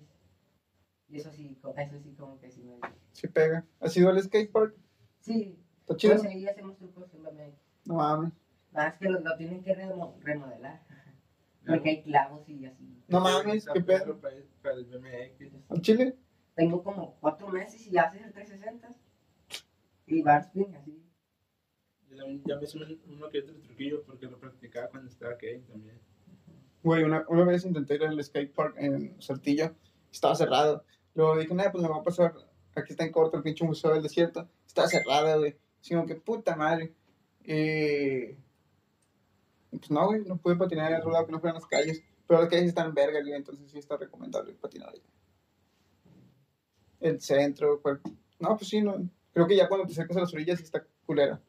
[1.08, 2.78] Y eso sí, eso sí como que sí me...
[3.12, 3.66] sí pega.
[3.80, 4.74] ¿Has ido al skatepark?
[5.20, 6.14] Sí, ¿Está chido?
[6.14, 7.58] pues ahí hacemos trucos en BMX.
[7.84, 8.32] No mames.
[8.72, 10.86] Nada más que lo, lo tienen que remo- remodelar.
[11.66, 13.02] Porque hay clavos y así.
[13.08, 14.18] No mames, qué pedo.
[14.18, 15.52] Para, para el BMX.
[15.68, 16.16] ¿Al chile?
[16.54, 18.88] Tengo como cuatro meses y ya haces el 360.
[20.06, 21.04] Y barspin así.
[22.08, 25.34] Yo también ya me hice un- uno que otro truquillo porque lo practicaba cuando estaba
[25.34, 26.00] aquí también.
[26.86, 29.74] Güey, una, una vez intenté ir al skatepark en Saltillo,
[30.12, 30.84] estaba cerrado.
[31.16, 32.32] Luego dije, nada, pues me voy a pasar,
[32.76, 34.48] aquí está en corto el pinche museo del desierto.
[34.64, 35.56] Estaba cerrado, güey.
[35.88, 36.94] Como que puta madre.
[37.42, 38.38] Eh,
[39.70, 42.04] pues no, güey, no pude patinar en otro lado que no fueran las calles.
[42.28, 45.02] Pero las calles están verga, güey, entonces sí está recomendable patinar ahí.
[47.00, 48.00] El centro, cual-
[48.38, 49.10] No, pues sí, no.
[49.32, 51.40] Creo que ya cuando te acercas a las orillas sí está culera.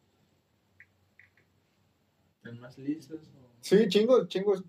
[2.38, 3.22] ¿Están más lisos?
[3.40, 3.52] O...
[3.62, 4.64] Sí, chingos, chingos.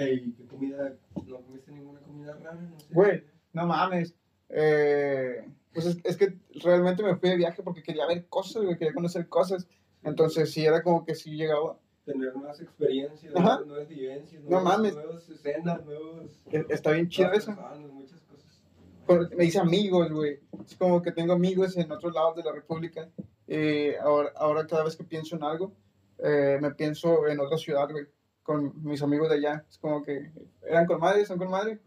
[0.00, 0.94] Ey, ¿qué comida?
[1.26, 2.54] ¿No comiste ninguna comida rara?
[2.54, 2.86] No sé.
[2.94, 4.14] Güey, no mames.
[4.48, 8.78] Eh, pues es, es que realmente me fui de viaje porque quería ver cosas, güey,
[8.78, 9.68] quería conocer cosas.
[10.02, 11.78] Entonces sí, era como que sí llegaba.
[12.06, 13.42] Tener nuevas experiencias, Ajá.
[13.56, 14.94] nuevas, nuevas vivencias, No nuevas, mames.
[14.94, 16.30] nuevas escenas, nuevos...
[16.50, 17.54] E- Está bien chido eso.
[17.54, 19.30] personas, muchas cosas.
[19.36, 20.40] Me hice amigos, güey.
[20.64, 23.10] Es como que tengo amigos en otros lados de la República.
[23.46, 25.74] Eh, ahora, ahora cada vez que pienso en algo,
[26.18, 28.06] eh, me pienso en otra ciudad, güey,
[28.50, 29.64] con mis amigos de allá.
[29.70, 30.32] Es como que
[30.62, 31.78] eran con madre, son con madre.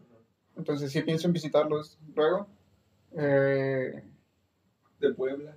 [0.56, 2.46] Entonces sí pienso en visitarlos luego.
[3.12, 4.02] Eh,
[4.98, 5.54] De Puebla.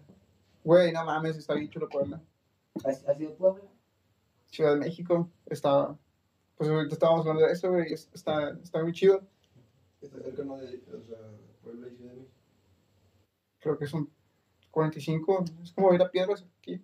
[0.65, 2.21] Güey, no mames, está bien chulo Puebla.
[2.83, 3.63] ¿Has, has ido a Puebla?
[4.47, 5.97] Ciudad de México, está,
[6.57, 9.21] pues ahorita estábamos hablando de eso, güey, es- está, está muy chido.
[10.01, 10.57] Está cerca, ¿no?
[10.57, 11.17] De, o sea,
[11.63, 12.33] Puebla y Ciudad de México.
[13.59, 14.09] Creo que son
[14.71, 16.81] 45, es como ir a piedras aquí.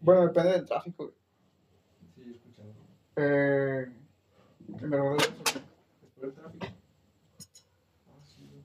[0.00, 1.04] Bueno, depende del tráfico.
[1.06, 1.23] güey.
[3.16, 3.86] Eh,
[4.80, 6.66] en verdad, Después del tráfico.
[8.08, 8.62] Ah, sí, güey.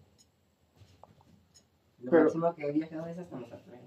[2.01, 3.81] Lo Pero- máximo que he viajado es hasta Mazatlán.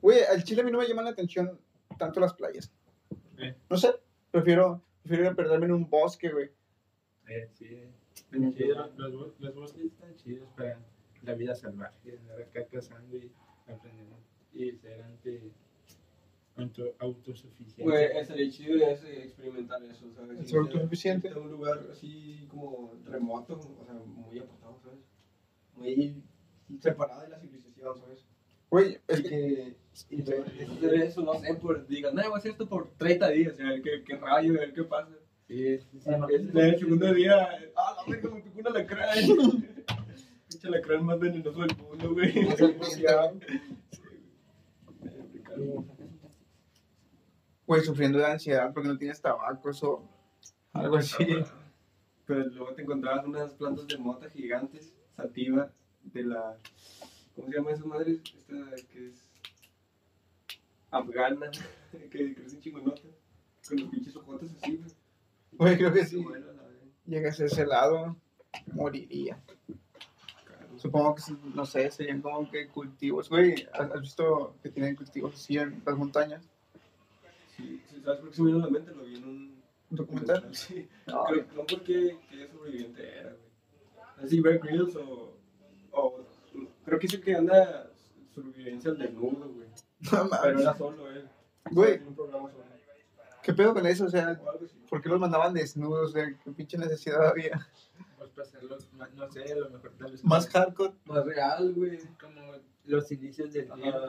[0.00, 1.58] güey, al Chile a mí no me llaman la atención
[1.98, 2.70] tanto las playas.
[3.36, 3.56] qué?
[3.68, 3.94] No sé,
[4.30, 6.50] prefiero, prefiero ir a perderme en un bosque, güey.
[7.28, 7.82] Eh, sí.
[8.14, 8.90] Están chidos.
[8.96, 10.78] Los, bo- los bosques están chidos para
[11.22, 12.16] la vida salvaje.
[12.18, 13.32] Andar acá cazando y
[13.66, 14.16] aprendiendo.
[14.52, 15.50] Y ser ante,
[16.98, 17.82] autosuficiente.
[17.82, 20.40] Güey, estaría chido ese, experimentar eso, ¿sabes?
[20.40, 21.28] ¿Es autosuficiente?
[21.28, 25.00] A un lugar así como remoto, o sea, muy apartado, ¿sabes?
[25.74, 26.22] Muy
[26.80, 28.24] separado de la civilización, ¿sabes?
[28.70, 29.28] Güey, es Y que,
[30.08, 32.90] que y de- hacer eso, no sé, por, digan, no, voy a hacer esto por
[32.96, 35.12] 30 días, a ver qué, qué rayo, a ver qué pasa.
[35.46, 36.10] Sí, sí, sí.
[36.30, 39.18] Es el segundo día, ah, la verga, me picó un alacrán.
[40.48, 42.32] Pinche alacrán más venenoso del mundo, güey.
[47.66, 50.08] Güey, sufriendo de ansiedad porque no tienes tabaco o
[50.72, 51.26] algo así.
[52.26, 55.70] Pero luego te encontrabas unas plantas de mota gigantes, sativa,
[56.02, 56.56] de la.
[57.34, 58.20] ¿Cómo se llama esas madres?
[58.24, 59.28] Esta que es.
[60.90, 61.50] afgana,
[62.10, 63.04] que crecen chingonotas,
[63.68, 64.90] con los pinches ojotes así, güey.
[65.52, 66.22] Güey, creo que sí.
[66.22, 66.46] Bueno,
[67.04, 68.16] llegas a ese lado,
[68.72, 69.40] moriría.
[70.44, 70.78] Claro.
[70.78, 71.22] Supongo que,
[71.54, 73.28] no sé, serían como que cultivos.
[73.28, 76.48] Güey, ¿has has visto que tienen cultivos así en las montañas?
[77.56, 78.94] Sí, ¿sabes por qué se me vino a la mente?
[78.94, 79.56] Lo vi en un
[79.90, 80.54] ¿Un documental?
[80.54, 80.88] Sí.
[81.06, 84.24] No, Creo, no porque que sobreviviente era, güey.
[84.24, 85.38] Así, Bear Grylls o,
[85.92, 86.26] o.
[86.84, 87.90] Creo que es el que anda
[88.34, 89.68] sobrevivencia al desnudo, güey.
[90.12, 91.28] no Pero era solo él.
[91.70, 92.64] Güey, En un programa solo.
[93.42, 94.06] ¿qué pedo con eso?
[94.06, 94.40] O sea.
[94.88, 96.10] ¿por qué los mandaban desnudos?
[96.10, 97.68] O sea, ¿qué pinche necesidad había?
[98.18, 98.76] Pues para hacerlo,
[99.14, 100.24] no sé, a lo mejor tal vez.
[100.24, 100.94] Más hardcore.
[101.04, 101.98] Más real, güey.
[102.20, 102.40] Como
[102.86, 104.00] los inicios del Ajá, tiempo.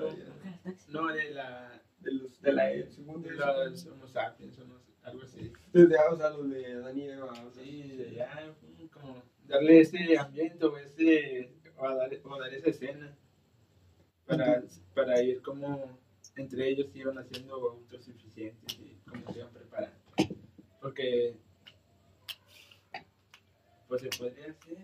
[0.90, 1.82] No, de la.
[2.08, 2.42] De los.
[2.42, 4.58] De la E, según De de los Homo sapiens,
[5.04, 5.52] algo así.
[5.74, 7.32] Desde, o sea, los de Adán y Eva.
[7.32, 8.56] o sea, Sí, de ya,
[8.94, 11.52] como darle ese ambiente o ese.
[11.78, 13.14] O dar, o dar esa escena.
[14.26, 14.64] Para,
[14.96, 16.00] para ir como
[16.38, 19.98] entre ellos iban haciendo autosuficientes y cómo se iban preparando.
[20.82, 21.36] Porque.
[23.90, 24.78] Pues se podría hacer.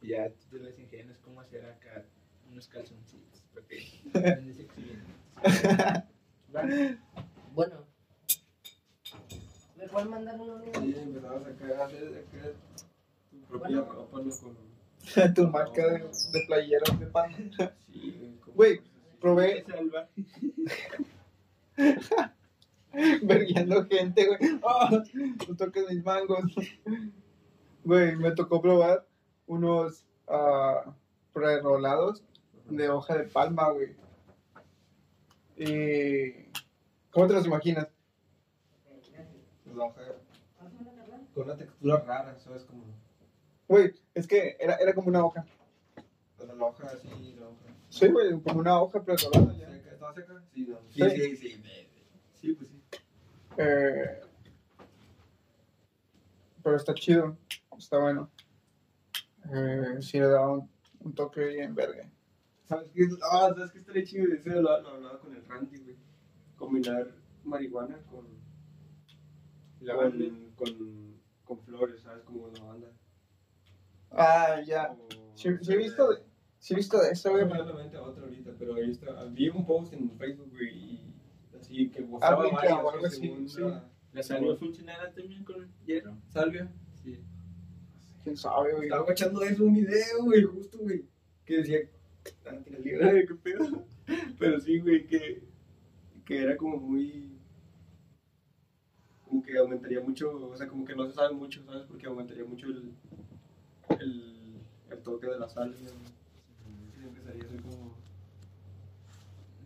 [0.00, 2.04] Y ya tú te les ingenias cómo hacer acá
[2.50, 3.40] unos calzoncitos.
[3.52, 4.02] Porque
[7.54, 7.86] Bueno.
[9.76, 10.72] ¿Me pueden mandar uno mío?
[10.80, 12.52] Sí, empezabas a a hacer acá
[13.30, 13.92] tu propia Bueno.
[13.92, 14.30] ropa, ¿no?
[14.30, 15.34] Con.
[15.34, 17.50] tu marca de, de playeras de pan.
[17.92, 18.80] Sí, güey.
[19.20, 20.08] Probé salva.
[23.22, 24.60] verguiando gente, güey.
[24.68, 25.02] ¡Ah!
[25.48, 26.54] No toques mis mangos.
[27.84, 29.06] Güey, me tocó probar
[29.46, 30.94] unos ah,
[31.32, 32.22] prerolados
[32.68, 33.96] de hoja de palma, güey.
[35.56, 36.43] Y...
[37.14, 37.88] ¿Cómo te los imaginas?
[41.32, 42.64] Con una textura rara, ¿sabes?
[42.64, 42.84] Como.
[43.68, 45.46] Güey, es que era, era como una hoja.
[46.38, 47.74] O sea, la hoja así, la hoja.
[47.88, 49.70] Sí, güey, como una hoja prerolada ya.
[49.70, 49.92] ¿Seca?
[49.92, 50.42] ¿Estaba seca?
[50.52, 50.78] Sí, no.
[50.90, 51.10] Sí.
[51.10, 51.62] Sí, sí, sí.
[52.40, 52.82] Sí, pues sí.
[53.58, 54.20] Eh,
[56.62, 57.36] pero está chido,
[57.78, 58.30] está bueno.
[59.52, 60.68] Eh, sí le da un,
[61.00, 62.10] un toque bien verga.
[62.68, 63.08] ¿Sabes qué?
[63.30, 64.26] Ah, ¿sabes qué estaría chido?
[64.44, 65.96] Lo, lo hablaba con el Randy, güey.
[66.66, 68.26] Combinar marihuana con.
[69.80, 70.24] Lavanda.
[70.56, 72.22] Con, con, con flores, ¿sabes?
[72.24, 72.90] Como lavanda.
[74.10, 74.92] Ah, ya.
[74.92, 76.18] O- Sí, sí he visto de,
[76.60, 77.66] sí he visto de eso, No güey.
[77.66, 79.24] la mente otra ahorita, pero ahí está.
[79.24, 81.14] Vi un post en Facebook, güey, y
[81.58, 83.60] así que Ah, mostraba brinca varias, que así, según sí.
[83.60, 86.16] la- ¿La salvia funcionará también con hierro?
[86.28, 86.72] Salvia.
[87.02, 87.18] Sí.
[88.22, 88.84] ¿Quién sabe, güey?
[88.84, 91.04] Estaba guachando eso un video, güey, justo, güey.
[91.44, 91.78] Que decía,
[92.46, 93.84] ah, que la liga, güey, qué pedo.
[94.38, 95.42] Pero sí, güey, que,
[96.24, 97.30] que era como muy.
[99.28, 101.82] Como que aumentaría mucho, o sea, como que no se sabe mucho, ¿sabes?
[101.88, 102.92] Porque aumentaría mucho el.
[104.00, 104.54] el,
[104.90, 107.02] el toque de la salvia, güey.
[107.02, 107.96] Y empezaría a ser como.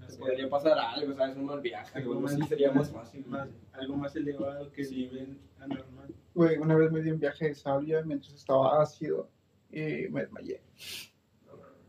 [0.01, 1.37] No Se sé, podría pasar algo, ¿sabes?
[1.37, 3.25] Un mal viaje, algo más, sería más fácil.
[3.27, 4.95] más- algo más elevado que Sí.
[5.07, 6.15] viven anormal.
[6.35, 9.29] Güey, una vez me di un viaje de sabia mientras estaba ácido
[9.71, 10.61] y me desmayé.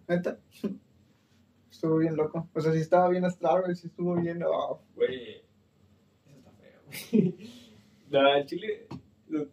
[0.07, 0.39] Neta.
[1.79, 2.45] Estuvo bien loco.
[2.53, 4.43] O sea, sí estaba bien astral, sí estuvo bien.
[4.45, 5.35] oh, Güey,
[6.25, 6.81] eso está feo,
[7.13, 7.37] güey.
[8.09, 8.87] La el chile.
[9.29, 9.47] lo-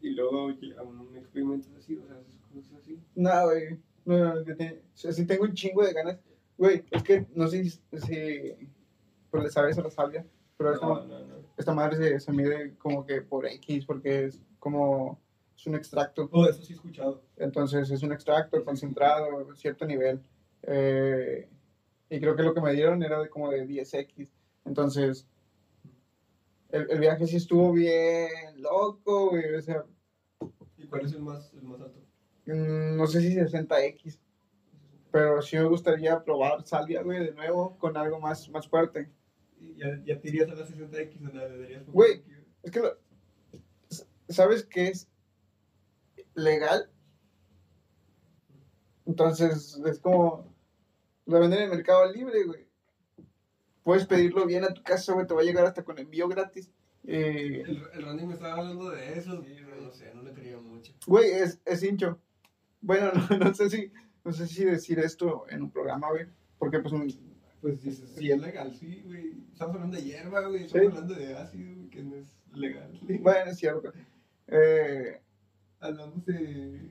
[0.00, 0.38] y luego
[0.78, 2.16] a un experimento así, o sea,
[2.50, 2.98] cosas así.
[3.14, 3.78] No, güey.
[4.06, 6.18] No, no, yo te- o sea, sí tengo un chingo de ganas.
[6.56, 8.54] Güey, es que no sé si, si
[9.30, 10.24] pues le sabes a la salvia,
[10.56, 11.34] pero esta, No, no, no.
[11.58, 15.20] esta madre se, se mide como que por X, porque es como,
[15.54, 16.26] es un extracto.
[16.32, 17.20] Oh, eso sí he escuchado.
[17.36, 20.22] Entonces es un extracto concentrado a cierto nivel.
[20.66, 21.48] Eh,
[22.10, 24.28] y creo que lo que me dieron era de como de 10X.
[24.64, 25.26] Entonces,
[26.70, 28.28] el, el viaje sí estuvo bien
[28.62, 29.54] loco, güey.
[29.54, 29.84] O sea,
[30.76, 32.00] ¿Y cuál es el más, el más alto?
[32.46, 34.18] mm, no sé si 60X.
[35.12, 39.10] Pero sí me gustaría probar salvia, güey, de nuevo con algo más, más fuerte.
[39.60, 42.22] Y Ya, ya te irías a la 60X, o Güey.
[42.62, 42.98] Es que, lo-
[44.28, 45.08] ¿sabes qué es
[46.34, 46.90] legal?
[49.06, 50.53] Entonces, es como,
[51.26, 52.66] lo venden en el mercado libre, güey.
[53.82, 56.70] Puedes pedirlo bien a tu casa, güey, te va a llegar hasta con envío gratis.
[57.06, 60.58] Eh, El, el Randy me estaba hablando de eso, pero no sé, no le creía
[60.58, 60.94] mucho.
[61.06, 62.18] Güey, es, es hincho.
[62.80, 63.92] Bueno, no, no sé si,
[64.24, 66.26] no sé si decir esto en un programa, güey,
[66.58, 67.12] porque pues un-
[67.60, 69.34] Pues si, si es legal, sí, güey.
[69.52, 70.64] Estamos hablando de hierba, güey.
[70.64, 70.96] Estamos Sí.
[70.98, 72.98] hablando de ácido, güey, que no es legal.
[73.02, 73.18] güey.
[73.22, 73.92] bueno, es cierto.
[74.46, 75.20] Eh,
[75.80, 76.90] Hablamos de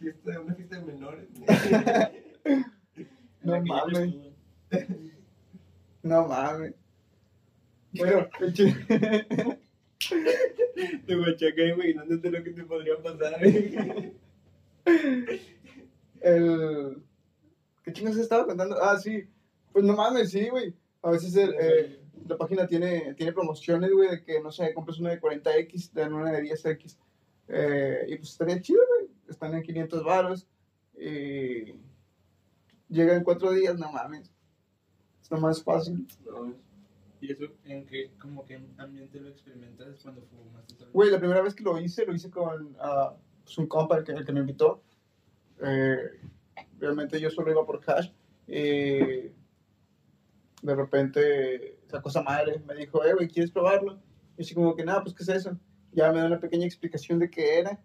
[0.00, 1.28] fiesta, una fiesta de menores.
[3.44, 4.14] No mames.
[6.02, 6.74] no mames.
[7.92, 8.28] Bueno,
[11.06, 13.44] Te guachaca imaginándote lo que te podría pasar.
[16.20, 17.02] el...
[17.84, 18.82] ¿Qué chingas estaba contando?
[18.82, 19.28] Ah, sí.
[19.72, 20.74] Pues no mames, sí, güey.
[21.02, 24.98] A veces el, eh, la página tiene, tiene promociones, güey, de que, no sé, compras
[25.00, 26.96] una de 40X, te dan una de 10X.
[27.48, 29.10] Eh, y pues estaría chido, güey.
[29.28, 30.46] Están en 500 varos.
[30.96, 31.74] Y
[32.92, 34.30] llega en cuatro días, no mames.
[35.20, 36.06] Es lo más fácil.
[36.24, 36.54] No,
[37.20, 40.74] ¿Y eso en qué, como que ambiente lo experimentas cuando fumaste?
[40.92, 44.04] Güey, la primera vez que lo hice, lo hice con ah, pues, un compa el
[44.04, 44.82] que, el que me invitó.
[45.60, 46.20] Eh,
[46.80, 48.10] realmente yo solo iba por cash.
[48.48, 49.30] Y
[50.62, 54.00] de repente sacó esa madre, me dijo, eh, güey, ¿quieres probarlo?
[54.36, 55.56] Y así como que, nada, pues, ¿qué es eso?
[55.92, 57.80] Ya me da una pequeña explicación de qué era.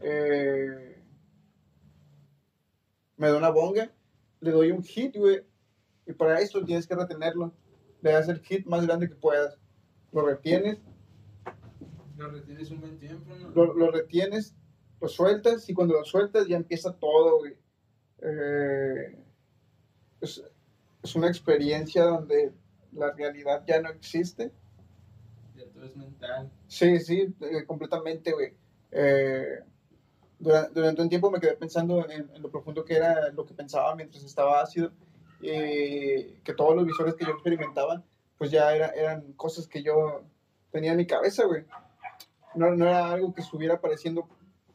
[0.00, 1.02] Eh,
[3.18, 3.92] me da una bonga,
[4.42, 5.42] le doy un hit, güey.
[6.06, 7.54] Y para eso tienes que retenerlo.
[8.02, 9.56] Le das el hit más grande que puedas.
[10.12, 10.78] Lo retienes
[12.16, 13.50] Lo retienes un buen tiempo, ¿no?
[13.50, 14.54] lo, lo retienes,
[15.00, 17.54] lo sueltas y cuando lo sueltas ya empieza todo, güey.
[18.20, 19.16] Eh,
[20.20, 20.42] es,
[21.02, 22.52] es una experiencia donde
[22.92, 24.52] la realidad ya no existe.
[25.54, 26.50] Ya todo es mental.
[26.66, 28.54] Sí, sí, eh, completamente, güey.
[28.90, 29.60] Eh,
[30.42, 33.54] dura- durante un tiempo me quedé pensando en, en lo profundo que era lo que
[33.54, 34.90] pensaba mientras estaba ácido
[35.40, 38.02] y que todos los visores que yo experimentaba,
[38.38, 40.22] pues ya era- eran cosas que yo
[40.70, 41.64] tenía en mi cabeza, güey.
[42.54, 44.28] No, no era algo que estuviera apareciendo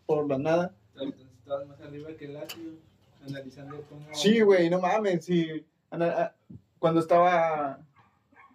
[0.05, 0.73] por la nada.
[0.95, 2.71] Entonces estabas más arriba que el ácido,
[3.25, 4.07] analizando cómo...
[4.13, 5.65] Sí, güey, no mames, sí.
[5.91, 6.35] Ana- a-
[6.79, 7.79] Cuando estaba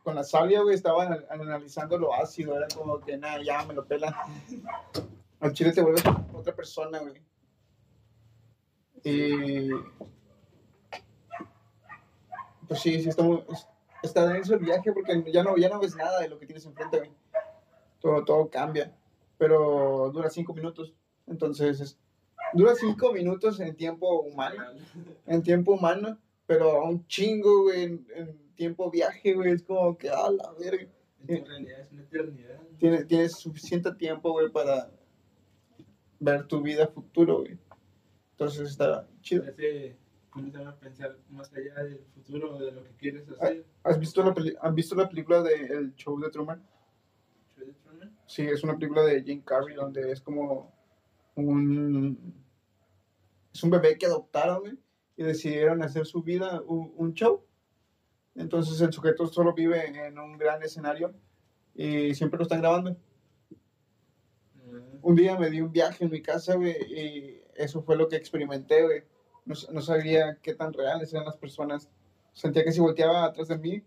[0.03, 3.75] con la savia, güey, estaba anal- analizando lo ácido, era como que, nada, ya me
[3.75, 4.13] lo pelan.
[5.43, 6.03] Al chile te vuelves
[6.33, 7.21] otra persona, güey.
[9.05, 9.69] Y...
[12.69, 13.45] Pues sí, sí, está muy...
[13.51, 13.67] es-
[14.03, 16.67] Está denso el viaje porque ya no, ya no ves nada de lo que tienes
[16.67, 17.13] enfrente, güey.
[18.01, 18.93] Todo, todo cambia.
[19.39, 20.93] Pero dura cinco minutos.
[21.29, 21.99] Entonces, es-
[22.53, 24.61] dura cinco minutos en tiempo humano
[25.27, 29.97] en tiempo humano, pero a un chingo, güey, en, en tiempo viaje, güey, es como
[29.97, 30.89] que, a la verga.
[31.29, 32.61] En realidad es una eternidad.
[32.79, 34.91] Tienes, tienes suficiente tiempo, güey, para
[36.23, 37.59] ver tu vida futuro, güey.
[38.33, 39.45] Entonces está chido.
[40.31, 43.67] Comenzar a pensar más allá del futuro, de lo que quieres hacer.
[43.83, 46.67] ¿Has visto la, peli- ¿has visto la película de El Show de Truman?
[47.55, 48.17] Show de Truman.
[48.27, 50.73] Sí, es una película de Jim Carrey donde es como
[51.35, 52.35] un...
[53.53, 54.79] Es un bebé que adoptaron, güey,
[55.19, 57.45] y decidieron hacer su vida un, un show.
[58.35, 61.13] Entonces el sujeto solo vive en un gran escenario
[61.75, 62.97] y siempre lo están grabando.
[65.03, 68.17] Un día me di un viaje en mi casa, güey, y eso fue lo que
[68.17, 69.03] experimenté, güey.
[69.45, 71.91] No, no sabía qué tan reales eran las personas.
[72.33, 73.83] Sentía que si volteaba atrás de mí,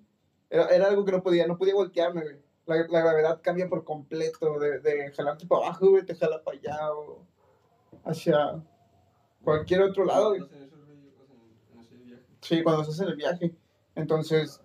[0.49, 2.37] era, era algo que no podía, no podía voltearme, güey.
[2.65, 6.57] La, la gravedad cambia por completo, de, de jalarte para abajo, güey, te jala para
[6.57, 7.25] allá o
[8.03, 8.63] hacia
[9.43, 10.41] cualquier otro lado, güey.
[12.41, 13.55] Sí, cuando estás en el viaje.
[13.95, 14.61] Entonces,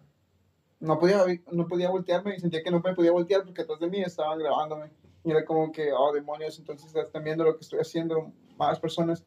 [0.81, 3.89] no podía, no podía voltearme y sentía que no me podía voltear porque atrás de
[3.89, 4.91] mí estaban grabándome.
[5.25, 9.25] Y era como que, oh, demonios, entonces están viendo lo que estoy haciendo más personas.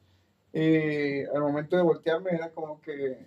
[0.51, 3.25] Y al momento de voltearme era como que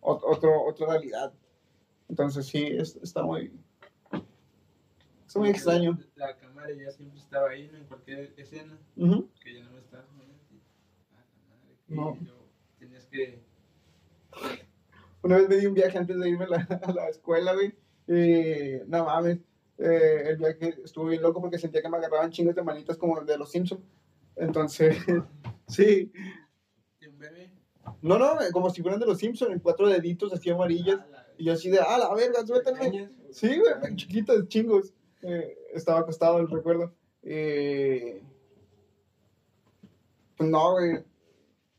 [0.00, 1.32] ot- otro, otra realidad.
[2.08, 3.52] Entonces, sí, es- está muy...
[5.26, 5.98] Está muy extraño.
[6.16, 7.78] La cámara ya siempre estaba ahí, ¿no?
[7.78, 9.30] En cualquier escena, Ujú.
[9.42, 9.98] que ya no está.
[9.98, 10.22] ¿no?
[11.16, 11.24] Ah,
[11.88, 12.18] la No.
[12.20, 12.42] yo-
[12.78, 13.42] Tenías que...
[15.22, 17.74] Una vez me di un viaje antes de irme a la, a la escuela, güey.
[18.08, 19.38] Y no mames,
[19.82, 23.20] eh, el viaje estuvo bien loco porque sentía que me agarraban chingos de manitas como
[23.20, 23.82] de los Simpsons.
[24.36, 24.96] Entonces,
[25.68, 26.12] sí.
[27.00, 27.50] de un bebé.
[28.00, 31.00] No, no, eh, como si fueran de los Simpsons, en cuatro deditos así amarillas.
[31.12, 33.10] Ah, Y yo así de, ah, la verga, suéltame.
[33.30, 34.92] Sí, güey, chiquitos, chingos.
[35.22, 36.94] Eh, estaba acostado, el recuerdo.
[37.22, 38.22] Eh,
[40.36, 41.04] pues no, güey.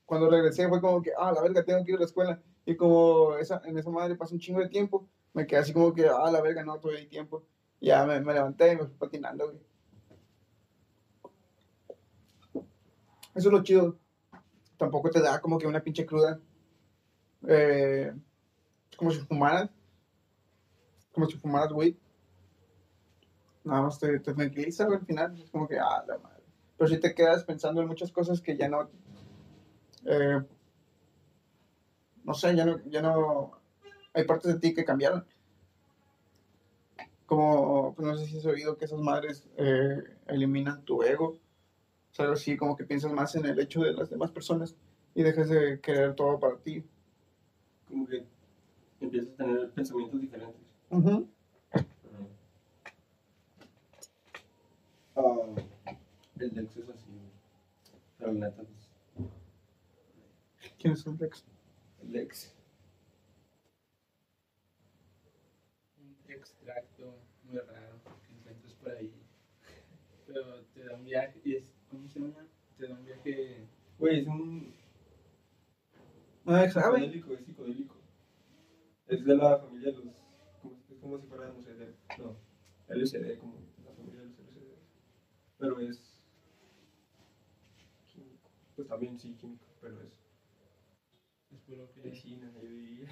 [0.06, 2.42] Cuando regresé fue como que, ah, la verga, tengo que ir a la escuela.
[2.66, 5.94] Y como esa, en esa madre pasó un chingo de tiempo, me quedé así como
[5.94, 7.46] que, ah, la verga, no, hay tiempo.
[7.84, 9.60] Ya me, me levanté y me fui patinando.
[13.36, 14.00] Eso es lo chido.
[14.78, 16.40] Tampoco te da como que una pinche cruda.
[17.46, 18.14] Eh,
[18.96, 19.70] como si fumaras.
[21.12, 22.00] Como si fumaras, güey.
[23.66, 25.38] Nada más te, te tranquiliza, al final.
[25.42, 26.44] Es como que, ah, la madre.
[26.78, 28.90] Pero si te quedas pensando en muchas cosas que ya no.
[30.06, 30.42] eh,
[32.24, 33.60] no sé, ya no, ya no.
[34.14, 35.26] Hay partes de ti que cambiaron.
[37.36, 41.30] Como, pues no sé si has oído que esas madres eh, eliminan tu ego.
[42.12, 44.76] O sea, así, como que piensas más en el hecho de las demás personas
[45.16, 46.86] y dejas de querer todo para ti.
[47.88, 48.24] Como que
[49.02, 50.62] empiezas a tener pensamientos diferentes.
[50.92, 51.28] Ujú.
[55.16, 55.56] Ah,
[56.40, 57.08] el Lex es así.
[58.20, 59.30] Pero neta, pues,
[60.78, 61.44] ¿Quién es el Rex?
[62.04, 62.54] el Lex.
[65.98, 67.23] un extracto
[67.54, 69.14] muy raro que encuentras por ahí.
[70.26, 71.72] Pero te da un viaje y es
[74.00, 74.74] Güey, es un
[76.46, 76.98] Ah, sabe.
[77.00, 77.96] psicodélico, es psicodélico.
[79.08, 80.16] Es de la familia de los.
[80.62, 82.36] Como, es como si fuera, de, no,
[82.90, 84.62] LSD, como la familia de los LSD.
[85.58, 86.20] Pero es.
[88.08, 88.50] Químico.
[88.76, 90.20] Pues también sí, químico, pero es
[91.52, 92.02] Es por lo que.
[92.02, 93.08] medicina, yo diría.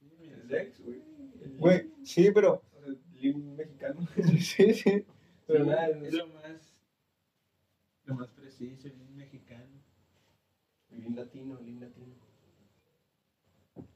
[0.00, 1.02] Sí, mira, Es ex, güey.
[1.56, 2.62] El Güey, sí, pero.
[2.76, 4.06] O sea, lim mexicano.
[4.40, 5.04] Sí, sí.
[5.46, 6.82] Pero sí, nada, es lo más.
[8.04, 9.64] Lo más preciso, el mexicano.
[10.90, 12.14] lim latino, lim latino.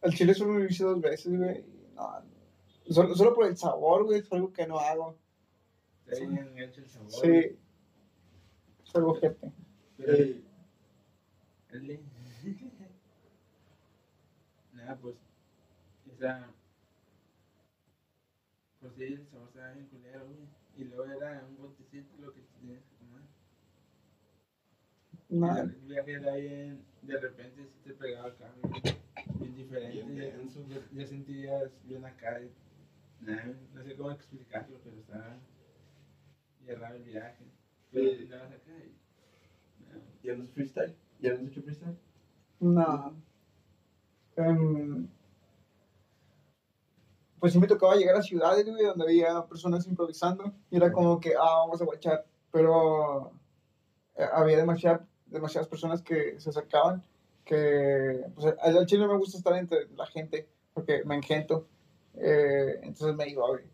[0.03, 1.65] Al chile solo lo hice dos veces, güey.
[1.95, 2.41] No, no.
[2.93, 5.17] Solo, solo por el sabor, güey, es algo que no hago.
[6.07, 7.11] Está bien hecho el sabor.
[7.11, 7.57] Sí.
[8.85, 9.53] Es algo fuerte.
[9.97, 10.13] Pero.
[11.71, 12.01] El de-
[14.73, 15.15] Nada, pues.
[16.13, 16.49] Esa.
[19.01, 20.41] Sí, el sabor estaba bien culero, güey.
[20.77, 23.23] Y luego era un botecito lo que tenías que tomar.
[25.31, 25.63] Nada.
[25.63, 26.85] El viaje era bien.
[27.01, 28.83] De repente sí te pegaba acá, güey.
[29.39, 30.03] Bien diferente.
[30.03, 32.43] Bien ya- ya, ya sentías bien acá.
[32.43, 32.53] y-
[33.25, 33.43] Nah,
[33.75, 35.39] no sé cómo explicarlo, pero estaba.
[36.61, 37.45] Bien raro el viaje.
[37.93, 38.23] Pero Sí.
[38.25, 39.89] andabas acá y.
[39.89, 40.95] nah, ¿Ya no es freestyle?
[41.21, 41.97] ¿Ya no has hecho freestyle?
[42.61, 43.17] No.
[44.37, 45.09] Em,
[47.41, 50.53] pues sí me tocaba llegar a ciudades, güey, donde había personas improvisando.
[50.71, 52.25] Y era como que, ah, vamos a guachar.
[52.53, 53.33] Pero
[54.17, 57.03] eh, había demasiada- demasiadas personas que se acercaban.
[57.45, 61.67] Que, pues al chile me gusta estar entre la gente, porque me engento.
[62.15, 63.65] Eh, entonces me iba, güey.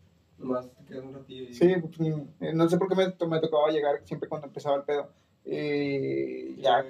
[0.77, 1.53] Te quedas un ratillo y...
[1.53, 4.83] Sí, pues, mm, no sé por qué me, me tocaba llegar siempre cuando empezaba el
[4.83, 5.09] pedo.
[5.43, 6.83] Y ya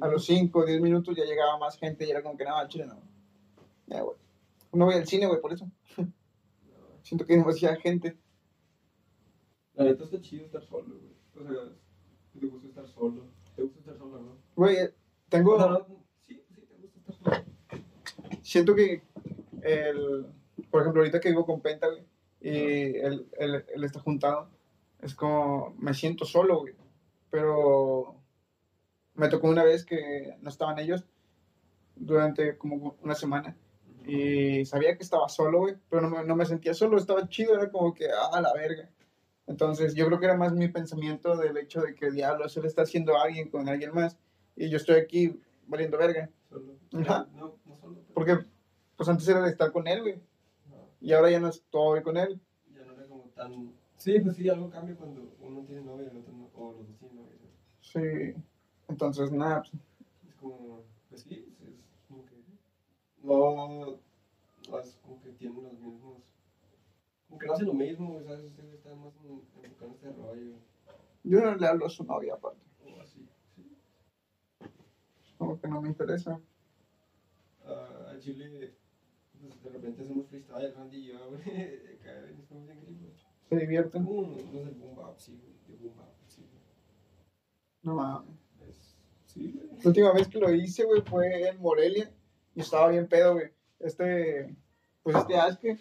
[0.00, 2.60] a los 5 o 10 minutos ya llegaba más gente y era como que nada,
[2.60, 2.98] al chile no.
[3.86, 4.16] Ya, güey.
[4.72, 5.66] No voy al cine, güey, por eso.
[7.10, 8.16] Siento que hay demasiada gente.
[9.74, 11.10] La neta está chido estar solo, güey.
[11.34, 11.72] O sea,
[12.38, 13.26] te gusta estar solo.
[13.56, 14.36] Te gusta estar solo, ¿no?
[14.54, 14.76] Güey,
[15.28, 15.54] tengo.
[15.54, 15.86] O sea, no-
[16.24, 17.44] sí, sí, te gusta estar solo.
[18.42, 19.02] Siento que
[19.62, 20.24] el.
[20.70, 22.04] Por ejemplo, ahorita que vivo con Penta, güey,
[22.42, 22.48] y
[22.98, 24.48] él, él, él está juntado,
[25.00, 25.74] es como.
[25.80, 26.74] Me siento solo, güey.
[27.28, 28.14] Pero.
[29.14, 31.04] Me tocó una vez que no estaban ellos
[31.96, 33.56] durante como una semana.
[34.10, 37.54] Y sabía que estaba solo, güey, pero no me, no me sentía solo, estaba chido,
[37.54, 38.88] era como que, ah, la verga.
[39.46, 42.68] Entonces, yo creo que era más mi pensamiento del hecho de que diablo, eso le
[42.68, 44.16] está haciendo a alguien con alguien más,
[44.56, 46.30] y yo estoy aquí valiendo verga.
[46.48, 46.74] Solo.
[46.94, 47.26] Ajá.
[47.34, 47.94] No, no solo.
[47.96, 48.38] pero- Porque,
[48.96, 50.14] pues antes era de estar con él, güey,
[50.68, 52.40] No, y ahora ya no estoy con él.
[52.74, 53.72] ya no era como tan...
[53.96, 56.86] Sí, pues sí, algo cambia cuando uno tiene novia y el otro no, o los
[56.88, 57.36] dos tienen novia.
[57.80, 58.34] Sí.
[58.88, 59.72] Entonces, nada, pues,
[60.28, 61.74] Es como, pues sí, es, es
[62.08, 62.36] como que
[63.22, 63.98] no,
[64.68, 66.22] no es como que tienen los mismos,
[67.28, 68.44] como que no hacen lo mismo, ¿sabes?
[68.44, 70.54] Ustedes están más en- enfocado en este rollo,
[71.24, 73.76] yo no le hablo a su novia aparte, o así, sí.
[75.38, 76.40] como que no me interesa.
[77.64, 78.74] Ah, al Chile,
[79.40, 83.26] pues de repente hacemos freestyle, Randy y yo, güey, acá estamos bien gringos.
[83.48, 84.04] Se divierten.
[84.04, 86.44] Como, no sé, boom bap, sí, güey, de boom bap, sí.
[87.82, 88.30] No mames.
[88.68, 88.96] Es,
[89.26, 89.68] sí, güey.
[89.82, 92.12] La última vez que lo hice, güey, fue en Morelia.
[92.60, 93.46] Y estaba bien pedo, güey.
[93.78, 94.54] Este,
[95.02, 95.78] pues este Aske.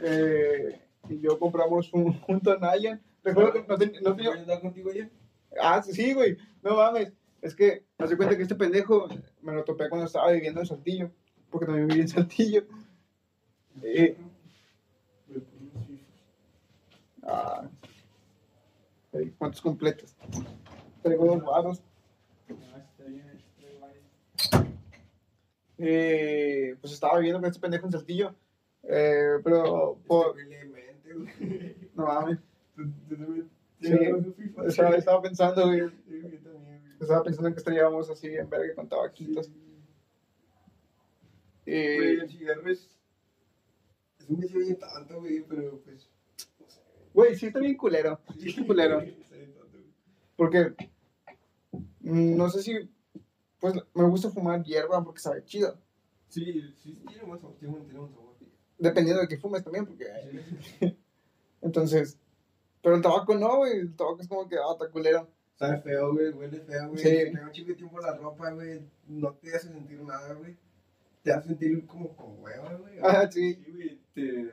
[0.00, 3.02] Eh, y yo compramos un junto a Nayan.
[3.24, 5.10] Recuerdo que no, ten- no ¿No tenía- contigo ayer?
[5.60, 6.36] Ah, sí, güey.
[6.62, 7.12] No mames.
[7.42, 9.08] Es que, hace cuenta que este pendejo
[9.42, 11.10] me lo topé cuando estaba viviendo en Saltillo.
[11.50, 12.62] Porque también viví en Saltillo.
[13.82, 14.16] Eh,
[17.24, 17.68] ah,
[19.38, 20.14] ¿Cuántos completos?
[21.02, 21.82] Traigo dos varos.
[22.48, 24.68] No, está bien, traigo varios.
[25.78, 28.34] Eh, pues estaba viviendo con este pendejo en Saltillo.
[28.82, 31.76] Eh, pero, por, güey güey.
[31.94, 32.38] no mames.
[33.80, 33.94] Sí.
[34.66, 35.80] Estaba, estaba pensando, güey.
[35.80, 36.40] Güey.
[37.00, 39.50] Estaba pensando en que estaríamos así en verga con tabaquitos.
[39.50, 39.66] Güey,
[41.66, 42.96] Eh, el cigarro es.
[44.18, 46.08] Es un vicio bien tanto, güey, pero pues.
[46.58, 46.80] No sé.
[47.12, 48.20] Güey, sí está bien culero.
[48.38, 49.00] Sí está culero.
[49.00, 49.16] Güey.
[50.36, 50.74] Porque
[52.00, 52.90] mm, no sé si.
[53.60, 55.78] Pues me gusta fumar hierba porque sabe chido.
[56.28, 57.76] Sí, sí, tiene buen sabor, tiene.
[58.78, 60.06] Dependiendo de que fumes también, porque.
[61.62, 62.18] Entonces.
[62.82, 63.78] Pero el tabaco no, güey.
[63.80, 65.28] El tabaco es como que, ah, está culero.
[65.56, 66.98] Sabe feo, güey, huele feo, güey.
[67.02, 67.08] Sí.
[67.32, 68.82] Pega un chingo de tiempo la ropa, güey.
[69.08, 70.56] No te hace sentir nada, güey.
[71.22, 72.98] Te hace sentir como con hueva, güey.
[73.02, 73.58] Ah, sí.
[73.72, 73.98] güey.
[74.14, 74.52] Te,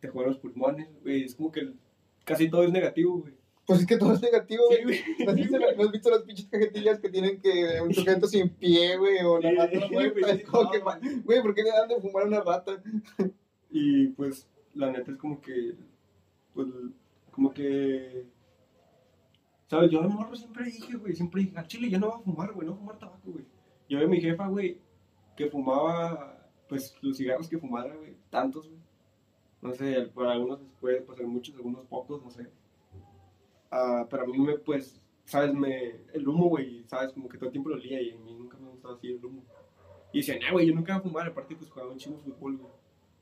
[0.00, 1.24] te juegan los pulmones, güey.
[1.24, 1.80] Es como que el-
[2.24, 3.34] casi todo es negativo, güey.
[3.66, 4.84] Pues es que todo es negativo, Sí, güey.
[4.84, 5.24] güey.
[5.24, 8.48] ¿No has visto, ¿no has visto las pinches cajetillas que tienen que un sujeto sin
[8.48, 9.18] pie, güey?
[9.24, 10.78] O la Sí, rata güey, como que,
[11.24, 12.80] güey, ¿por qué le dan de fumar a una rata?
[13.70, 15.74] Y pues, la neta es como que.
[16.54, 16.68] Pues,
[17.32, 18.24] como que.
[19.68, 19.90] ¿Sabes?
[19.90, 22.52] Yo de morro siempre dije, güey, siempre dije, al chile yo no voy a fumar,
[22.52, 23.44] güey, no voy a fumar tabaco, güey.
[23.88, 24.78] Yo vi a mi jefa, güey,
[25.36, 28.80] que fumaba, pues, los cigarros que fumara, güey, tantos, güey.
[29.60, 32.46] No sé, para algunos puede pasar muchos, algunos pocos, no sé.
[33.70, 35.52] Ah, pero a mí me, pues, ¿sabes?
[35.54, 37.12] Me, el humo, güey, ¿sabes?
[37.12, 39.08] Como que todo el tiempo lo olía y a mí nunca me ha gustado así
[39.08, 39.42] el humo.
[40.12, 42.56] Y decía, no, güey, yo nunca voy a fumar, aparte, pues, jugaba un chingo fútbol,
[42.58, 42.72] güey.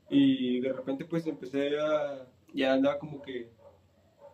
[0.09, 3.49] Y de repente, pues, empecé a, ya andaba como que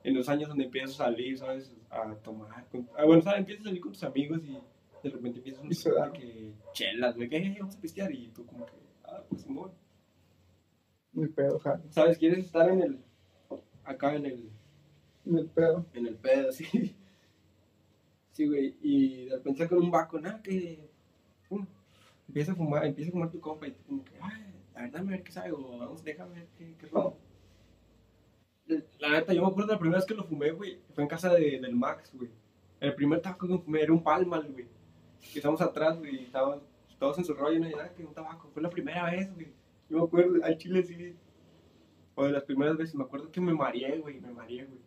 [0.03, 1.75] en los años donde empiezas a salir, ¿sabes?
[1.89, 2.67] A tomar.
[2.69, 3.39] Con, ah, bueno, ¿sabes?
[3.39, 4.57] Empiezas a salir con tus amigos y
[5.03, 6.09] de repente empiezas Y se a da.
[6.09, 8.73] de que chelas, güey, que vamos a pistear y tú como que,
[9.05, 9.71] ah, pues Simón.
[11.13, 11.83] Ni pedo, jale.
[11.89, 12.17] ¿Sabes?
[12.17, 12.99] Quieres estar en el,
[13.83, 14.49] acá en el,
[15.25, 15.85] Ni pedo.
[15.93, 16.95] en el pedo, sí.
[18.31, 20.89] Sí, güey, y de repente con un vaco, nada, que,
[21.49, 21.67] pum,
[22.29, 25.07] empieza a fumar, empieza a fumar tu compa y como que, ay, a ver, dame
[25.09, 27.17] a ver qué sabe, o vamos, déjame ver qué, qué rollo.
[28.99, 31.33] La neta, yo me acuerdo la primera vez que lo fumé, güey, fue en casa
[31.33, 32.31] de, del Max, güey.
[32.79, 34.65] El primer tabaco que fumé era un Palmal, güey.
[35.19, 36.31] Que estábamos atrás, güey, y
[36.97, 38.49] todos en su rollo, no nada que un tabaco.
[38.53, 39.51] Fue la primera vez, güey.
[39.89, 41.15] Yo me acuerdo, al chile sí.
[42.15, 44.79] O de las primeras veces, me acuerdo que me mareé, güey, me mareé, güey.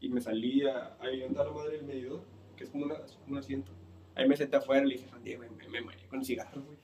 [0.00, 2.22] Y me salí a, ahí anda la madre del medidor,
[2.56, 2.96] que es como, una,
[3.28, 3.72] un asiento.
[4.14, 6.78] Ahí me senté afuera y le dije, güey, me, me mareé con el cigarro, güey.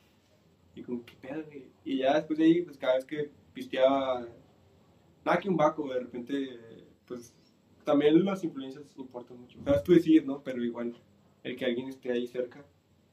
[0.74, 1.70] Y como, ¿qué pedo, güey?
[1.84, 4.26] Y ya después de ahí, pues cada vez que pisteaba,
[5.24, 6.60] nada que un vaco, de repente,
[7.06, 7.32] pues
[7.84, 9.58] también las influencias importan mucho.
[9.64, 10.42] Sabes, tú decides, ¿no?
[10.42, 10.94] Pero igual,
[11.42, 12.64] el que alguien esté ahí cerca,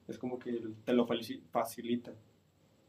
[0.08, 1.08] es como que te lo
[1.52, 2.14] facilita.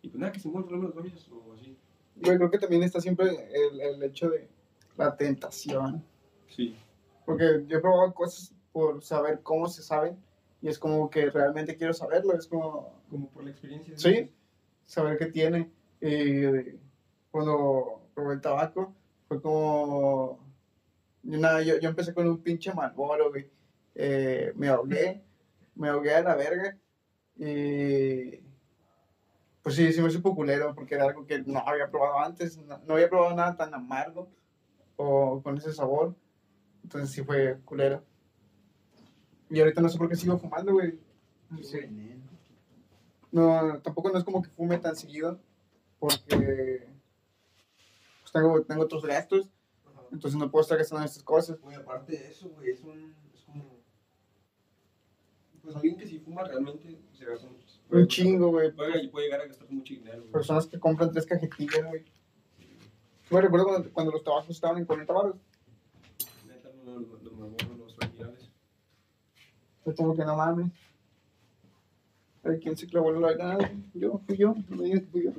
[0.02, 1.76] Y pues nada, que se muevan los baños o así.
[2.16, 4.48] Yo creo que también está siempre el, el hecho de
[4.96, 6.04] la tentación.
[6.48, 6.76] Sí.
[7.24, 10.18] Porque yo he probado cosas por saber cómo se saben
[10.64, 12.32] y es como que realmente quiero saberlo.
[12.34, 13.98] Es como Como por la experiencia.
[13.98, 14.32] Sí,
[14.86, 15.70] saber qué tiene.
[16.00, 16.78] Y
[17.30, 18.94] cuando probé el tabaco,
[19.28, 20.38] fue como.
[21.22, 23.50] Yo, nada, yo, yo empecé con un pinche Marlboro, güey.
[23.94, 25.22] Eh, me ahogué,
[25.74, 26.78] me ahogué a la verga.
[27.36, 28.40] Y.
[29.62, 32.56] Pues sí, sí me supo culero, porque era algo que no había probado antes.
[32.58, 34.28] No, no había probado nada tan amargo
[34.96, 36.14] o con ese sabor.
[36.84, 38.04] Entonces sí fue culero.
[39.50, 40.98] Y ahorita no sé por qué sigo fumando, güey.
[41.62, 41.78] Sí.
[43.32, 45.40] No, tampoco no es como que fume tan seguido,
[45.98, 46.86] porque
[48.20, 49.50] pues, tengo, tengo otros gastos,
[50.12, 51.60] entonces no puedo estar gastando en estas cosas.
[51.60, 53.12] Güey, aparte de eso, güey, es un.
[53.34, 53.80] Es como.
[55.62, 57.64] Pues alguien que si fuma realmente se gasta mucho.
[57.90, 58.70] Un chingo, güey.
[58.70, 60.32] Puede, puede llegar a gastar mucho dinero, güey.
[60.32, 62.04] Personas que compran tres cajetillas, güey.
[63.30, 65.36] Me recuerdo cuando, cuando los trabajos estaban en 40 baros.
[66.46, 68.50] Neta, no, no, no, no, no, los originales.
[69.84, 70.70] Yo tengo que no mames.
[72.42, 73.70] Ver, ¿quién se clavó la vaina?
[73.94, 75.32] Yo, fui yo, no me digas que fui yo.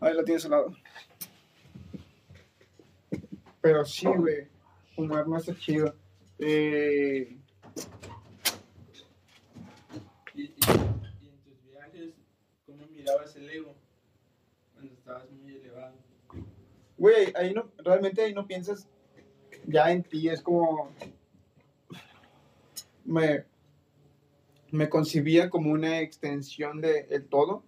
[0.00, 0.74] Ahí la tienes al lado.
[3.60, 4.48] Pero sí, güey.
[4.96, 5.94] Fumar no está chido.
[6.38, 7.38] Eh,
[10.34, 12.14] Y, y, y en tus viajes,
[12.66, 13.74] ¿cómo mirabas el ego
[14.74, 15.94] cuando estabas muy elevado?
[16.96, 18.88] Güey, ahí no, realmente ahí no piensas
[19.66, 20.90] ya en ti, es como
[23.04, 23.44] me,
[24.70, 27.64] me concibía como una extensión de el todo.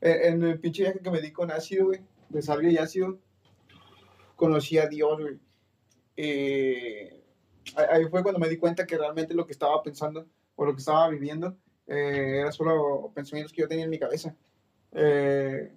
[0.00, 3.18] Eh, En el pinche viaje que me di con ácido, güey, de salvia y ácido,
[4.36, 5.38] conocí a Dios, güey.
[6.16, 7.22] Eh,
[7.76, 10.80] ahí fue cuando me di cuenta que realmente lo que estaba pensando o lo que
[10.80, 11.56] estaba viviendo
[11.86, 14.34] eh, era solo pensamientos que yo tenía en mi cabeza.
[14.92, 15.72] Eh,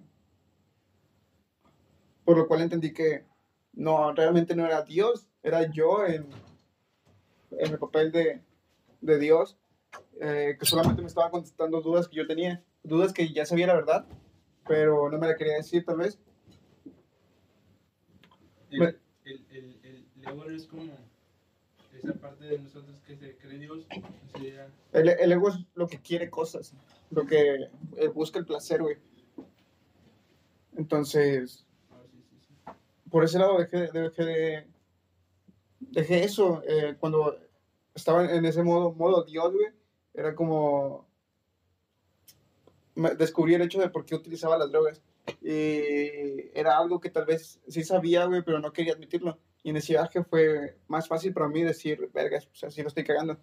[2.24, 3.24] por lo cual entendí que
[3.72, 6.26] no, realmente no era Dios, era yo en,
[7.58, 8.40] en el papel de,
[9.00, 9.56] de Dios,
[10.20, 13.74] eh, que solamente me estaba contestando dudas que yo tenía, dudas que ya sabía la
[13.74, 14.06] verdad,
[14.66, 16.18] pero no me la quería decir tal vez.
[18.70, 20.92] El, Me- el, el, el, ego es como
[21.92, 23.86] esa parte de nosotros que se cree Dios.
[24.34, 26.74] O sea, El, ego es lo que quiere cosas,
[27.10, 28.96] lo que eh, busca el placer, güey.
[30.76, 31.64] Entonces,
[32.66, 32.74] ah,
[33.10, 34.66] por ese lado dejé, dejé de
[35.94, 37.38] dejé eso eh, cuando
[37.94, 39.68] estaba en ese modo modo Dios güey
[40.12, 41.08] era como
[43.18, 45.02] descubrí el hecho de por qué utilizaba las drogas.
[45.40, 49.38] Y era algo que tal vez sí sabía güey pero no quería admitirlo.
[49.62, 52.88] Y en ese viaje fue más fácil para mí decir vergas o sea sí lo
[52.88, 53.38] estoy cagando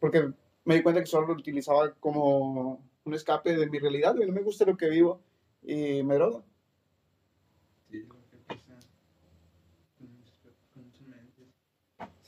[0.00, 0.32] porque
[0.64, 4.34] me di cuenta que solo lo utilizaba como un escape de mi realidad güey no
[4.34, 5.20] me gusta lo que vivo
[5.62, 6.44] y me drogo
[7.90, 8.78] Sí, lo que pasa
[9.98, 10.36] con muchas,
[10.72, 11.48] con muchas mentes.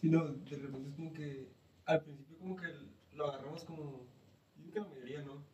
[0.03, 1.49] Sí, no, de repente es como que
[1.87, 2.67] al principio como que
[3.13, 4.09] lo agarramos como,
[4.57, 5.45] yo creo que la mayoría no,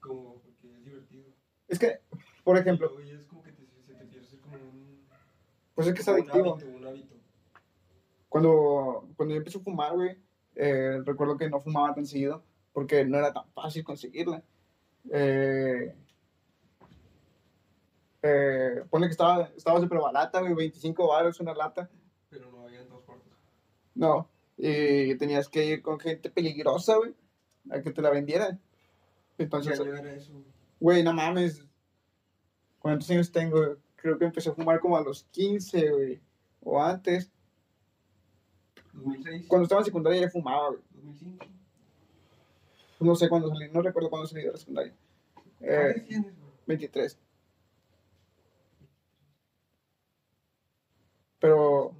[0.00, 1.26] como porque es divertido.
[1.68, 2.00] es que
[2.42, 5.06] por ejemplo Y es como que te, se te hacer como un,
[5.74, 7.14] pues es que es como un adictivo hábito, un hábito.
[8.30, 10.16] cuando, cuando yo empecé a fumar, güey,
[10.54, 12.42] eh, recuerdo que no fumaba tan seguido
[12.72, 14.42] porque no era tan fácil conseguirla.
[15.12, 15.94] Eh,
[18.22, 21.90] eh, pone que estaba, estaba súper barata, güey, 25 baros una lata.
[22.30, 23.30] Pero no había en todas partes.
[24.00, 27.14] No, y tenías que ir con gente peligrosa, güey,
[27.70, 28.58] a que te la vendieran.
[29.36, 29.78] Entonces,
[30.78, 31.02] güey?
[31.02, 31.62] no mames.
[32.78, 33.76] ¿Cuántos años tengo?
[33.96, 36.20] Creo que empecé a fumar como a los 15, güey,
[36.62, 37.30] o antes.
[38.94, 39.46] 2006.
[39.48, 40.80] Cuando estaba en secundaria ya fumaba, güey.
[40.94, 41.46] 2005.
[43.00, 44.94] No sé cuándo salí, no recuerdo cuándo salí de la secundaria.
[45.58, 46.52] ¿Qué Eh, tienes, güey?
[46.68, 47.18] 23.
[51.38, 51.99] Pero Tenías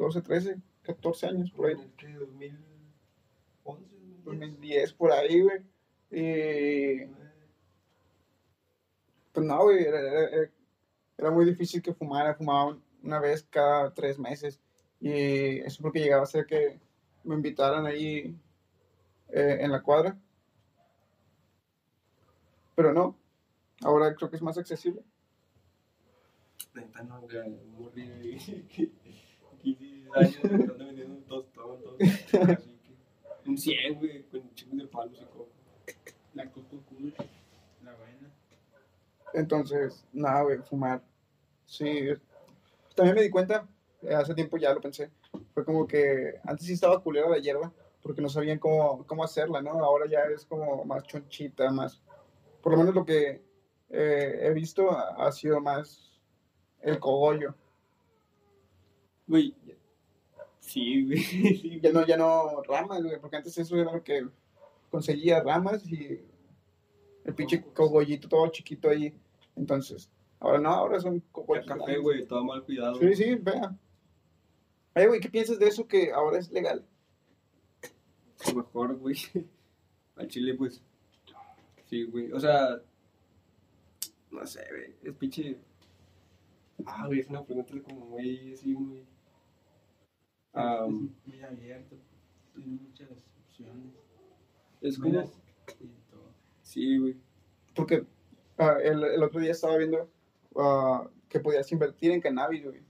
[0.00, 1.74] 12, 13, 14 años por ahí.
[1.74, 2.08] ¿En qué?
[2.14, 2.58] 2011,
[3.64, 4.24] 2010.
[4.24, 5.60] 2010 por ahí, güey.
[6.10, 7.04] Y
[9.32, 10.50] pues no, güey, era, era-
[11.18, 12.34] era- muy difícil que fumara.
[12.34, 14.58] Fumaba una vez cada tres meses.
[15.00, 16.80] Y eso porque llegaba a ser que
[17.22, 18.34] me invitaran ahí
[19.28, 20.18] eh, en la cuadra.
[22.74, 23.18] Pero no,
[23.82, 25.02] ahora creo que es más accesible.
[26.74, 27.36] Neta, no, güey.
[30.14, 30.36] Morí, güey.
[30.36, 31.96] 15 años estando vendiendo un tostón, todo.
[32.00, 32.90] Así que.
[33.50, 35.48] Un 100, güey, con chingos de palos y coco.
[36.34, 37.14] La Coco Cool,
[37.82, 38.32] la buena.
[39.34, 41.02] Entonces, nada, güey, fumar.
[41.66, 42.10] Sí.
[42.94, 43.66] También me di cuenta,
[44.02, 45.10] eh, hace tiempo ya lo pensé,
[45.54, 49.62] fue como que antes sí estaba culera la hierba, porque no sabían cómo, cómo hacerla,
[49.62, 49.70] ¿no?
[49.70, 52.02] Ahora ya es como más chonchita, más...
[52.62, 53.42] Por lo menos lo que
[53.88, 56.20] eh, he visto ha, ha sido más
[56.82, 57.54] el cogollo.
[59.26, 59.54] Güey.
[60.70, 61.18] Sí, güey.
[61.18, 64.24] Sí, Ya no, ya no ramas, güey, porque antes eso era lo que
[64.90, 66.20] conseguía ramas y
[67.24, 69.12] el pinche cogollito todo chiquito ahí.
[69.56, 70.08] Entonces,
[70.38, 71.66] ahora no, ahora son El cogollos.
[71.66, 73.00] café, güey, todo mal cuidado.
[73.00, 73.76] Sí, sí, vea.
[74.94, 76.86] Ay, güey, ¿qué piensas de eso que ahora es legal?
[78.46, 79.16] Lo mejor, güey.
[80.16, 80.80] Al chile, pues.
[81.86, 82.30] Sí, güey.
[82.32, 82.80] O sea.
[84.30, 84.94] No sé, güey.
[85.02, 85.58] Es pinche.
[86.86, 89.04] Ah, güey, es una pregunta como muy así, muy.
[90.52, 91.96] Am, es muy abierto.
[92.54, 93.08] Tiene muchas
[93.46, 93.94] opciones.
[94.80, 95.22] es como.
[96.62, 97.16] Sí, güey.
[97.74, 98.04] Porque
[98.58, 100.10] ah, el, el otro día estaba viendo
[100.56, 102.80] ah, que podías invertir en cannabis, güey.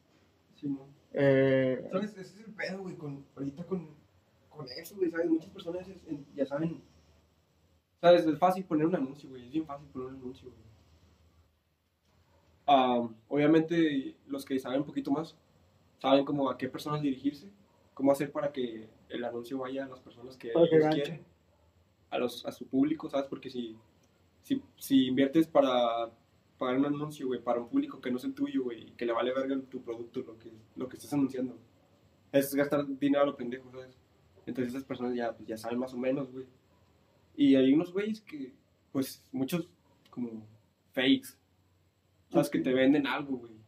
[0.54, 0.88] Sí, no.
[1.12, 2.10] Eh, ¿Sabes?
[2.16, 2.96] Ese es el pedo, güey.
[2.96, 3.88] Con, ahorita con,
[4.48, 5.10] con eso, güey.
[5.10, 5.28] ¿Sabes?
[5.28, 6.82] Muchas personas es- en- ya saben.
[8.00, 8.26] ¿Sabes?
[8.26, 9.44] Es fácil poner un anuncio, güey.
[9.46, 10.60] Es bien fácil poner un anuncio, güey.
[12.66, 15.36] Am, obviamente, los que saben un poquito más
[16.00, 17.50] saben como a qué personas dirigirse,
[17.94, 21.24] cómo hacer para que el anuncio vaya a las personas que ellos quieren,
[22.10, 23.26] a, los, a su público, ¿sabes?
[23.26, 23.76] Porque si,
[24.42, 26.10] si, si inviertes para
[26.58, 29.12] pagar un anuncio, güey, para un público que no es el tuyo, güey, que le
[29.12, 31.58] vale verga tu producto, lo que, lo que estás anunciando,
[32.32, 33.96] es gastar dinero a lo pendejo, ¿sabes?
[34.46, 36.46] Entonces esas personas ya, pues, ya saben más o menos, güey.
[37.36, 38.52] Y hay unos güeyes que,
[38.92, 39.68] pues, muchos
[40.10, 40.46] como
[40.92, 41.36] fakes,
[42.30, 42.50] ¿sabes?
[42.50, 43.59] Que te venden algo, güey.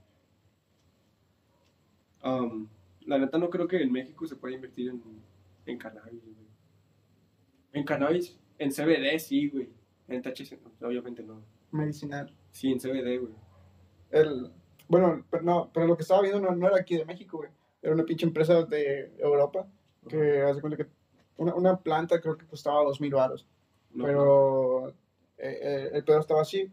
[2.23, 2.69] Um,
[3.07, 5.03] la neta no creo que en México se pueda invertir en,
[5.67, 6.37] en cannabis, güey.
[7.73, 9.69] En cannabis, en CBD sí, güey.
[10.09, 11.43] En THC, no, obviamente no.
[11.71, 12.33] medicinal.
[12.51, 13.33] Sí, en CBD, güey.
[14.11, 14.51] El,
[14.89, 17.51] bueno, pero no, pero lo que estaba viendo no, no era aquí de México, güey.
[17.81, 19.67] Era una pinche empresa de Europa
[20.09, 20.91] que hace cuenta que
[21.37, 23.47] una, una planta creo que costaba dos mil baros.
[23.91, 24.89] No, pero
[25.39, 26.71] eh, eh, el pedo estaba así.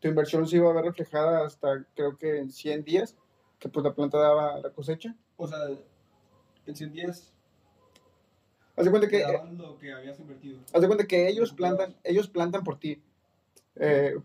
[0.00, 3.16] Tu inversión se iba a ver reflejada hasta creo que en 100 días,
[3.64, 5.16] que pues la planta daba la cosecha.
[5.38, 5.58] O sea,
[6.66, 7.32] en 100 días
[8.76, 10.58] Haz de cuenta que, daban lo que habías invertido.
[10.72, 13.00] haz de cuenta que ellos plantan, ellos plantan por ti.
[13.76, 14.18] Eh,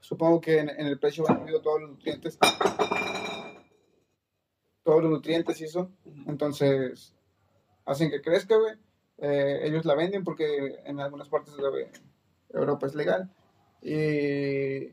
[0.00, 2.38] supongo que en, en el precio van incluidos todos los nutrientes.
[4.82, 5.90] Todos los nutrientes y eso.
[6.26, 7.12] Entonces,
[7.84, 8.74] hacen que crezca, güey.
[9.18, 11.62] Eh, ellos la venden porque en algunas partes de
[12.50, 13.30] Europa es legal.
[13.82, 14.88] Y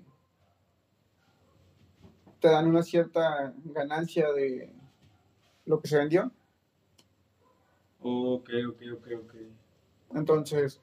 [2.43, 4.69] te dan una cierta ganancia de
[5.65, 6.29] lo que se vendió.
[8.01, 9.35] Ok, ok, ok, ok.
[10.15, 10.81] Entonces,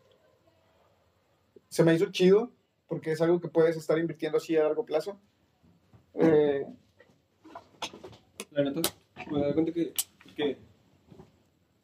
[1.69, 2.51] se me hizo chido
[2.89, 5.21] porque es algo que puedes estar invirtiendo así a largo plazo.
[6.15, 6.65] Eh,
[8.53, 8.81] La neta,
[9.31, 9.93] me da cuenta que,
[10.35, 10.57] que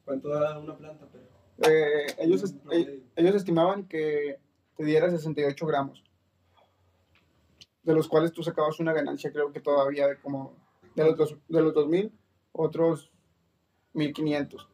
[0.06, 4.38] cuánto da una planta, pero eh, ellos, est- eh, ellos estimaban que
[4.74, 6.02] te diera 68 gramos,
[7.86, 10.52] de los cuales tú sacabas una ganancia, creo que todavía de como
[10.96, 12.12] de los, dos, de los 2000,
[12.52, 13.12] otros
[13.92, 14.68] 1500.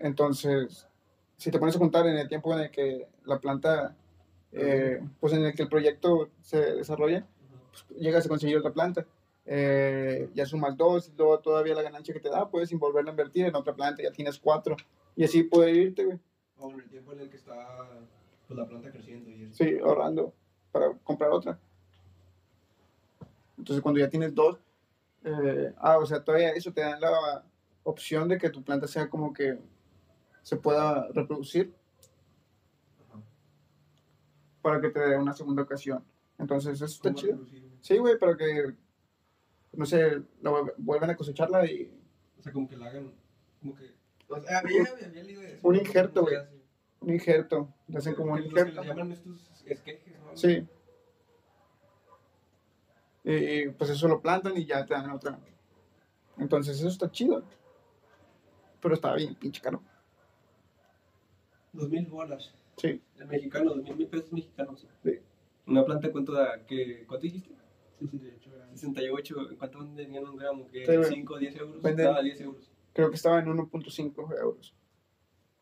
[0.00, 0.88] Entonces,
[1.36, 3.96] si te pones a contar en el tiempo en el que la planta,
[4.50, 7.24] eh, pues en el que el proyecto se desarrolla,
[7.70, 9.06] pues, llegas a conseguir otra planta.
[9.50, 13.12] eh, ya sumas dos, y luego todavía la ganancia que te da, puedes volverla a
[13.12, 14.76] invertir en otra planta, ya tienes cuatro.
[15.16, 16.18] Y así puedes irte, güey.
[16.58, 17.88] O en el tiempo en el que está
[18.46, 19.54] pues, la planta creciendo y eso.
[19.54, 20.34] Sí, ahorrando
[20.70, 21.58] para comprar otra.
[23.58, 24.58] Entonces, cuando ya tienes dos,
[25.24, 27.44] eh, ah, o sea, todavía eso te da la
[27.82, 29.58] opción de que tu planta sea como que
[30.42, 31.74] se pueda reproducir
[33.08, 33.20] Ajá.
[34.62, 36.04] para que te dé una segunda ocasión.
[36.38, 37.32] Entonces, eso está ¿Cómo chido.
[37.32, 37.68] reproducir?
[37.80, 38.74] Sí, güey, para que,
[39.72, 41.92] no sé, la vuelv- vuelvan a cosecharla y
[42.38, 43.12] O sea, como que la hagan.
[43.60, 43.92] Como que.
[44.28, 45.66] O sea, había, había leído eso.
[45.66, 46.36] Un injerto, güey.
[47.00, 48.82] un injerto, le hacen como un Que los que injerto.
[48.82, 50.36] le llaman estos esquejes, ¿no?
[50.36, 50.66] Sí.
[53.30, 55.38] Y pues eso lo plantan y ya te dan otra.
[56.38, 57.42] Entonces eso está chido.
[58.80, 59.82] Pero está bien, pinche caro.
[61.72, 62.54] Dos mil bolas.
[62.78, 63.02] Sí.
[63.18, 64.86] El mexicano, dos mil mil pesos mexicanos.
[65.02, 65.18] Sí.
[65.66, 66.64] Una planta, ¿cuánto da?
[66.66, 67.50] ¿Qué, ¿Cuánto dijiste?
[68.00, 68.80] 68 gramos.
[68.80, 69.50] 68.
[69.50, 70.66] ¿en ¿Cuánto vendían un gramo?
[70.72, 70.86] ¿Qué?
[70.86, 71.08] Sí, güey.
[71.12, 71.82] 5 o 10 euros?
[71.82, 72.70] Venden- Daba 10 euros.
[72.94, 74.72] Creo que estaba en 1.5 euros.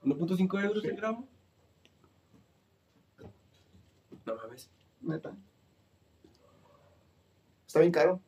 [0.05, 0.89] 1.5 euros Sí.
[0.89, 1.27] el gramo.
[4.25, 4.71] No mames.
[5.01, 5.35] Neta.
[7.77, 8.23] Está bien caro.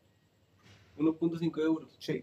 [0.98, 1.96] 1.5 euros.
[1.98, 2.22] Sí.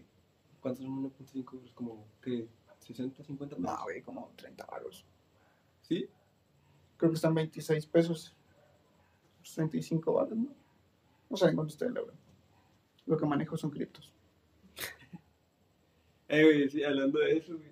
[0.60, 1.72] ¿Cuántos son 1.5 euros?
[1.72, 2.46] Como que
[2.78, 3.68] 60, 50 pesos.
[3.68, 5.04] No, güey, como 30 baros.
[5.82, 6.08] ¿Sí?
[6.96, 8.36] Creo que están 26 pesos.
[9.56, 10.54] 35 baros, ¿no?
[11.28, 12.12] No saben cuánto está el euro.
[13.06, 14.12] Lo que manejo son criptos.
[16.28, 17.70] Eh, güey, sí, hablando de eso, güey.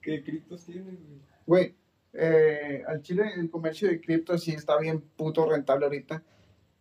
[0.00, 1.20] ¿Qué criptos tienes, güey?
[1.46, 1.76] Güey,
[2.12, 6.20] eh, al Chile el comercio de criptos sí está bien puto rentable ahorita.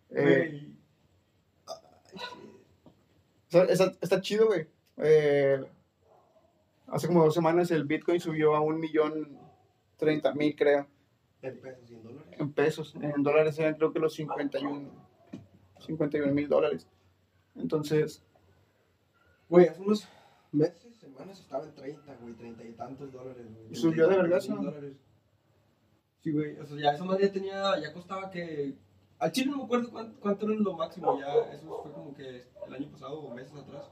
[0.10, 0.75] Eh, Güey.
[3.64, 4.68] Está, chido, güey.
[4.98, 5.64] Eh,
[6.88, 9.38] hace como dos semanas el Bitcoin subió a un millón
[9.98, 10.88] treinta mil, creo,
[11.42, 12.40] En pesos y en dólares.
[12.40, 12.96] en pesos.
[13.02, 14.92] En dólares eran creo que los 51
[16.34, 16.88] mil dólares.
[17.56, 18.24] Entonces,
[19.48, 20.08] Güey, hace unos
[20.52, 23.76] meses, semanas estaba en 30, güey, 30 y tantos dólares, güey.
[23.76, 24.74] ¿Subió de 30 vergas, mil no?
[26.22, 28.74] Sí, güey, o sea, ya esa madre tenía, ya costaba que...
[29.20, 32.44] Al chile no me acuerdo cuánto, cuánto era lo máximo, ya, eso fue como que
[32.68, 33.90] el año pasado o meses atrás.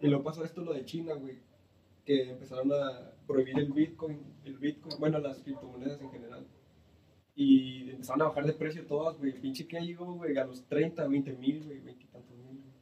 [0.00, 1.38] Y luego pasó esto lo de China, güey,
[2.04, 6.46] que empezaron a prohibir el Bitcoin, el Bitcoin, bueno, las criptomonedas en general.
[7.36, 10.64] Y empezaron a bajar de precio todas, güey, el pinche que llegó, güey, a los
[10.64, 12.74] 30, 20 mil, güey, 20 y tantos mil, güey.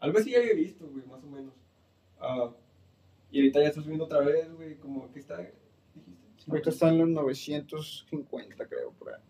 [0.00, 1.54] Algo así ya había visto, güey, más o menos.
[2.18, 2.50] Ah,
[3.30, 6.50] y ahorita ya está subiendo otra vez, güey, como que está, dijiste?
[6.50, 9.20] ahorita están los 950, creo, por ahí.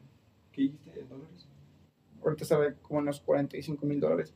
[0.52, 1.47] ¿Qué dijiste en dólares?
[2.22, 4.34] Ahorita está como en los 45 mil dólares.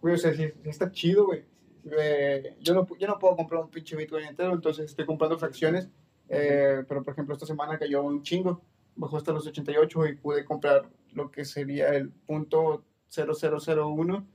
[0.00, 1.44] Güey, o sea, sí, sí está chido, güey.
[1.90, 5.88] Eh, yo, no, yo no puedo comprar un pinche Bitcoin entero, entonces estoy comprando fracciones.
[6.28, 8.62] eh, pero, por ejemplo, esta semana cayó un chingo.
[8.96, 14.26] Bajó hasta los 88 y pude comprar lo que sería el punto 0001.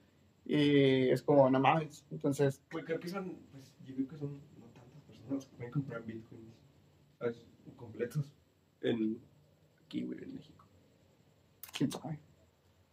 [0.45, 2.03] Y es como, no mames.
[2.11, 5.71] Entonces, Güey, creo que son, pues, yo creo que son no tantas personas que pueden
[5.71, 6.49] comprar bitcoins
[7.75, 8.34] completos
[8.82, 9.19] en,
[9.86, 10.59] aquí, güey, en México.
[11.80, 12.19] Quién sabe.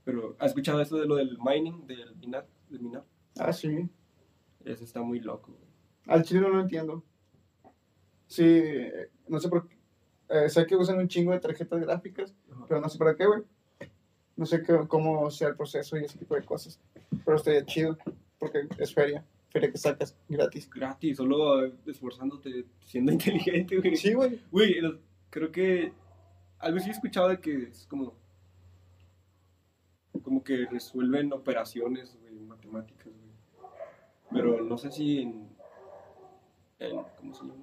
[0.05, 2.47] Pero, ¿has escuchado eso de lo del mining, del minar?
[2.71, 3.05] Del minar?
[3.39, 3.89] Ah, sí.
[4.65, 5.53] Eso está muy loco.
[6.07, 7.03] Al chile no lo entiendo.
[8.29, 8.63] Sí,
[9.29, 9.77] no sé por qué.
[10.29, 12.65] eh, sé que usan un chingo de tarjetas gráficas, Ajá.
[12.69, 13.43] pero no sé para qué, güey.
[14.37, 16.81] No sé qué- cómo sea el proceso y ese tipo de cosas.
[17.25, 17.97] Pero estaría chido,
[18.39, 19.25] porque es feria.
[19.51, 20.69] Feria que sacas gratis.
[20.69, 23.97] Gratis, solo eh, esforzándote, siendo inteligente, güey.
[23.97, 24.41] Sí, güey.
[24.51, 24.75] Güey,
[25.31, 25.93] creo que
[26.59, 28.15] algo sí he escuchado de que es como
[30.27, 33.71] como que resuelven operaciones, güey, matemáticas, güey.
[34.33, 35.49] Pero no sé si en,
[36.81, 37.55] en ¿cómo se llama?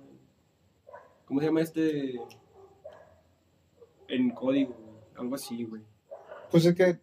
[1.25, 2.21] ¿Cómo se llama este?
[4.07, 4.73] En código,
[5.17, 5.81] algo así, güey.
[6.51, 6.99] Pues es que,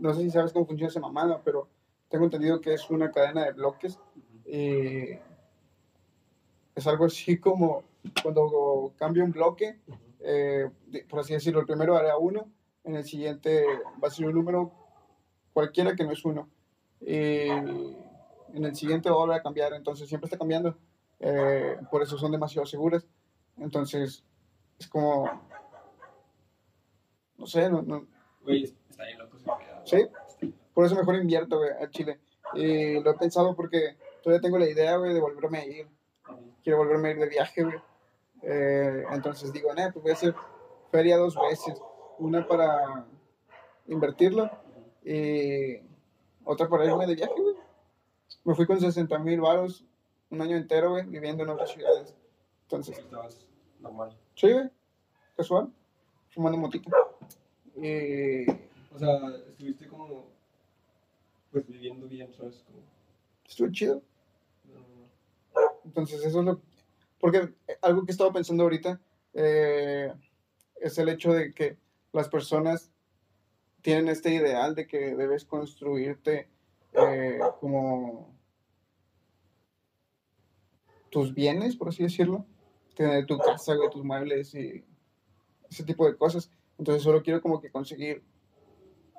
[0.00, 1.68] no sé si sabes cómo funciona esa mamada, pero
[2.08, 4.00] tengo entendido que es una cadena de bloques.
[4.44, 5.12] Y
[6.74, 7.84] es algo así como
[8.24, 9.78] cuando cambia un bloque,
[10.18, 10.68] eh,
[11.08, 12.50] por así decirlo, el primero hará uno,
[12.82, 13.64] en el siguiente
[14.02, 14.85] va a ser un número
[15.56, 16.50] cualquiera que no es uno.
[17.00, 17.96] Y en
[18.62, 20.76] el siguiente va a volver a cambiar, entonces siempre está cambiando.
[21.18, 23.06] Eh, por eso son demasiado seguras.
[23.56, 24.22] Entonces,
[24.78, 25.30] es como,
[27.38, 28.06] no sé, no, no-
[28.42, 29.38] Güey, está bien loco
[29.84, 32.20] sí, por eso mejor invierto, güey, a Chile.
[32.52, 35.88] Y lo he pensado porque todavía tengo la idea, güey, de volverme a ir.
[36.62, 37.78] Quiero volverme a ir de viaje, güey.
[38.42, 40.34] Eh, entonces digo, nah, pues voy a hacer
[40.92, 41.80] feria dos veces.
[42.18, 43.06] Una para
[43.86, 44.62] invertirla
[45.08, 45.80] y
[46.44, 47.54] otra para irme de viaje, güey.
[48.44, 49.84] Me fui con 60 mil varos
[50.30, 52.14] un año entero, güey, viviendo en otras ciudades.
[52.62, 53.46] Entonces, Estabas
[53.80, 54.16] normal.
[54.34, 54.68] sí, güey,
[55.36, 55.72] casual,
[56.30, 56.90] fumando motita.
[57.76, 58.48] Y
[58.94, 60.26] O sea, estuviste como.
[61.52, 62.64] pues viviendo bien, ¿sabes?
[62.66, 62.78] Como,
[63.46, 64.02] Estuvo chido.
[64.64, 65.70] no, no, no.
[65.84, 66.60] Entonces, eso es lo.
[67.20, 69.00] Porque eh, algo que estaba pensando ahorita
[69.34, 70.12] eh,
[70.80, 71.76] es el hecho de que
[72.12, 72.90] las personas
[73.86, 76.48] tienen este ideal de que debes construirte
[76.92, 78.34] eh, como
[81.08, 82.44] tus bienes, por así decirlo.
[82.96, 84.84] Tener tu casa, güey, tus muebles y
[85.70, 86.50] ese tipo de cosas.
[86.78, 88.24] Entonces, solo quiero como que conseguir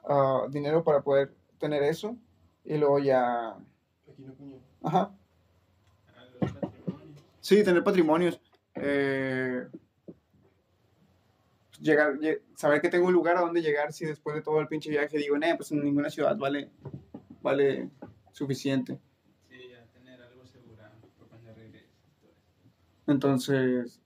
[0.04, 2.18] ah, dinero para poder tener eso
[2.66, 3.52] y luego ya.
[4.12, 4.60] Aquí no, coño.
[4.84, 5.16] Ajá.
[6.14, 7.24] A los patrimonios.
[7.40, 8.42] Sí, tener patrimonios.
[8.76, 9.66] eh,
[11.82, 14.68] llegar, lle- saber que tengo un lugar a donde llegar si después de todo el
[14.68, 16.70] pinche viaje digo, nah, pues en ninguna ciudad vale,
[17.42, 17.90] vale
[18.32, 19.00] suficiente.
[19.50, 20.44] Sí, ya tener algo
[20.76, 20.94] para
[21.30, 21.86] cuando eso.
[23.08, 24.02] Entonces,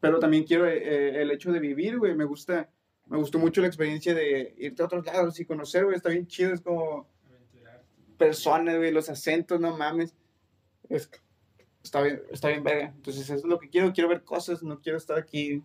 [0.00, 2.70] pero también quiero eh, eh, el hecho de vivir, güey, me gusta,
[3.06, 6.26] me gustó mucho la experiencia de irte a otros lados y conocer, güey, está bien
[6.26, 7.08] chido, es como
[8.16, 10.14] personas, güey, los acentos, no mames.
[10.88, 11.10] Es,
[11.86, 12.86] está bien, está bien verga.
[12.94, 15.62] Entonces, eso es lo que quiero, quiero ver cosas, no quiero estar aquí.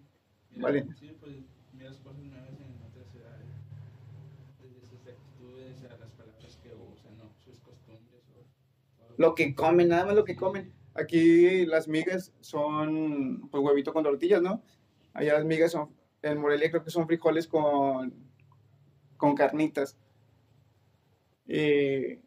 [0.51, 0.87] Mira, Vale.
[0.99, 1.35] Sí, pues
[1.73, 3.47] miras cosas nuevas en otras ciudades.
[4.59, 7.33] Desde sus actitudes a las palabras que usan, ¿no?
[7.43, 8.23] sus costumbres.
[8.35, 10.73] O, o- Lo que comen, nada más lo que comen.
[10.93, 14.61] Aquí las migas son, pues, huevito con tortillas, ¿no?
[15.13, 15.89] Allá las migas son,
[16.21, 18.13] en Morelia creo que son frijoles con,
[19.17, 19.97] con carnitas.
[21.47, 22.19] Y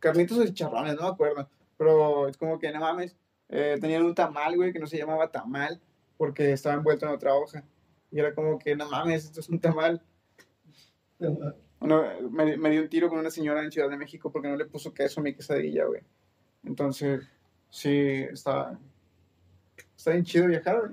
[0.00, 1.48] carnitas o chicharrones, no me acuerdo.
[1.78, 3.16] Pero es como que, no mames,
[3.48, 5.80] eh, tenían un tamal, güey, que no se llamaba tamal
[6.18, 7.64] porque estaba envuelto en otra hoja.
[8.10, 10.02] Y era como que, no mames, esto es un tamal.
[11.80, 14.56] Uno, me, me dio un tiro con una señora en Ciudad de México porque no
[14.56, 16.02] le puso queso a mi quesadilla, güey.
[16.64, 17.24] Entonces,
[17.70, 18.78] sí, está,
[19.96, 20.92] está bien chido viajar, güey.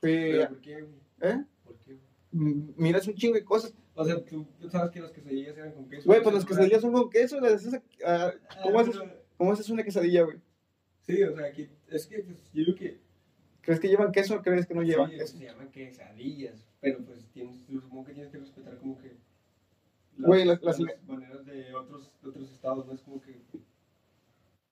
[0.00, 0.94] Fui, ¿Pero por qué, güey?
[1.22, 1.44] ¿eh?
[1.64, 1.94] ¿Por qué,
[2.32, 2.54] güey?
[2.76, 3.74] Miras un chingo de cosas.
[3.94, 6.02] O sea, tú, sabes que las quesadillas eran con queso.
[6.06, 7.40] Güey, pues las quesadillas son con queso.
[7.40, 10.38] las haces, Ah, ¿cómo, haces, pero- ¿Cómo haces una quesadilla, güey?
[11.02, 12.98] Sí, o sea, aquí, es que pues, yo digo que
[13.60, 15.38] ¿Crees que llevan queso o crees que no llevan sí, queso?
[15.38, 19.12] se llaman quesadillas, pero pues tienes, supongo que tienes que respetar como que
[20.18, 23.40] Güey, las- las- maneras de otros, de otros estados, no es como que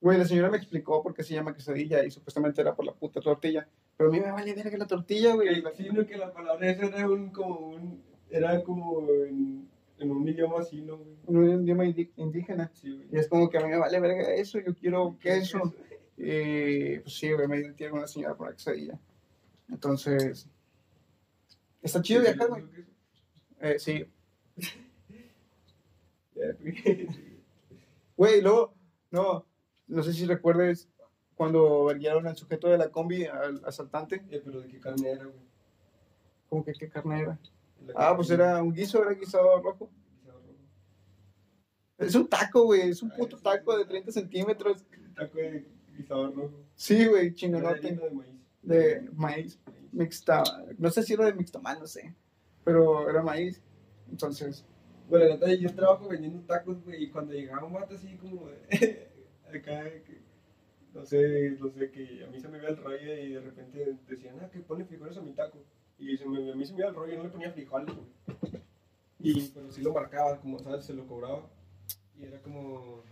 [0.00, 2.92] Güey, la señora me explicó por qué se llama quesadilla y supuestamente era por la
[2.92, 3.68] puta tortilla.
[3.96, 5.62] Pero a mí me vale verga la tortilla, güey.
[5.62, 9.68] que- sino que la palabra esa era un como un era como en,
[10.02, 10.98] en un idioma así, ¿no?
[10.98, 11.16] güey?
[11.26, 12.70] Un idioma indígena.
[12.74, 13.08] Sí, güey.
[13.12, 15.72] Y es como que a mí me vale verga eso, yo quiero queso.
[16.16, 18.98] Y pues sí, güey, me identifiqué con una señora por la quesadilla.
[19.68, 20.48] Entonces,
[21.80, 22.64] está chido viajar, güey.
[23.60, 24.04] Eh, sí.
[28.16, 28.40] Güey.
[28.40, 28.74] Luego,
[29.10, 29.46] no,
[29.86, 30.88] no sé si recuerdes
[31.34, 34.22] cuando verguiaron al sujeto de la combi, al asaltante.
[34.30, 35.46] Eh, pero de qué carne era, güey.
[36.48, 37.38] Como que qué carne era.
[37.94, 39.90] Ah, pues era un guiso, era guisado rojo.
[41.98, 44.84] Es un taco, güey, es un Ah, puto taco de 30 centímetros.
[45.14, 45.66] Taco de
[45.96, 46.64] guisado rojo.
[46.74, 47.92] Sí, güey, chingonote.
[47.94, 48.34] de maíz.
[48.62, 49.60] De maíz.
[49.66, 49.82] Maíz.
[49.92, 50.42] Mixta,
[50.78, 52.14] no sé si era de mixtamal, no sé.
[52.64, 53.62] Pero era maíz.
[54.10, 54.64] Entonces,
[55.08, 58.48] Bueno, la neta, yo trabajo vendiendo tacos, güey, y cuando llegaba un vato así como
[58.48, 59.08] de,
[59.54, 59.84] acá,
[60.94, 63.96] no sé, no sé, que a mí se me iba el rollo y de repente
[64.08, 65.58] decían, ah, que pone frijoles a mi taco.
[66.02, 68.08] Y se me, a mí se me iba el rollo, no le ponía frijoles, güey.
[69.20, 70.84] Y, pero sí lo marcaba, como, ¿sabes?
[70.84, 71.48] Se lo cobraba.
[72.18, 73.04] Y era como,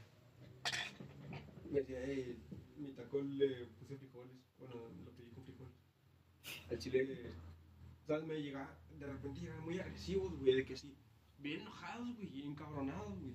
[1.70, 2.36] me decía, hey,
[2.76, 4.74] mi taco le puse frijoles, bueno,
[5.04, 5.72] lo pedí con frijoles.
[6.68, 7.32] Al chile,
[8.06, 8.24] ¿sabes?
[8.26, 10.96] Me llegaba, de repente llegaban muy agresivos, güey, de que sí
[11.38, 13.34] bien enojados, güey, bien cabronados, güey.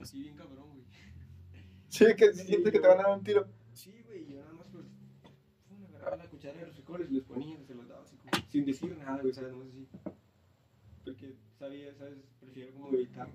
[0.00, 0.86] Así bien cabrón, güey.
[1.88, 3.46] sí, que sientes que te van a dar un tiro.
[3.74, 4.86] Sí, güey, yo nada más pues
[5.68, 7.97] pum, agarraba la cuchara de los frijoles y les ponía, se los daba
[8.48, 9.52] sin decir nada, güey, ¿sabes?
[9.52, 9.86] Nomás así.
[11.04, 12.18] Porque sabía, ¿sabes?
[12.40, 13.28] Prefiero como evitar,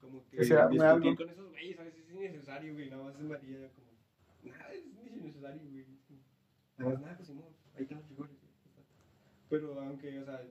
[0.00, 1.94] como que Que se arme discutir con esos güeyes, ¿sabes?
[1.96, 3.92] Es innecesario, güey, nada más es María como,
[4.42, 5.86] nada, es innecesario, güey.
[6.76, 8.36] Nada más, nada, pues Simón, ahí están los frijoles.
[9.48, 10.42] Pero aunque, o sea,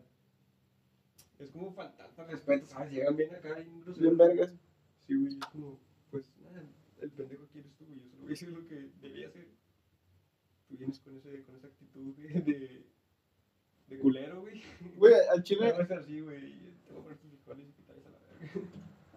[1.39, 2.91] es como faltarte al respeto, ¿sabes?
[2.91, 3.99] Llegan bien acá y groseros.
[3.99, 4.55] Bien vergas.
[5.05, 5.79] Sí, güey, es como,
[6.09, 6.63] pues, nada,
[7.01, 9.47] el pendejo aquí eres tú, güey, yo solo voy a decir lo que debía hacer.
[10.67, 12.85] Tú vienes con, ese, con esa actitud, güey, de,
[13.87, 14.63] de culero, güey.
[14.97, 16.53] Güey, al No chile, a ser así, güey,
[17.19, 18.67] frijoles y a la verga.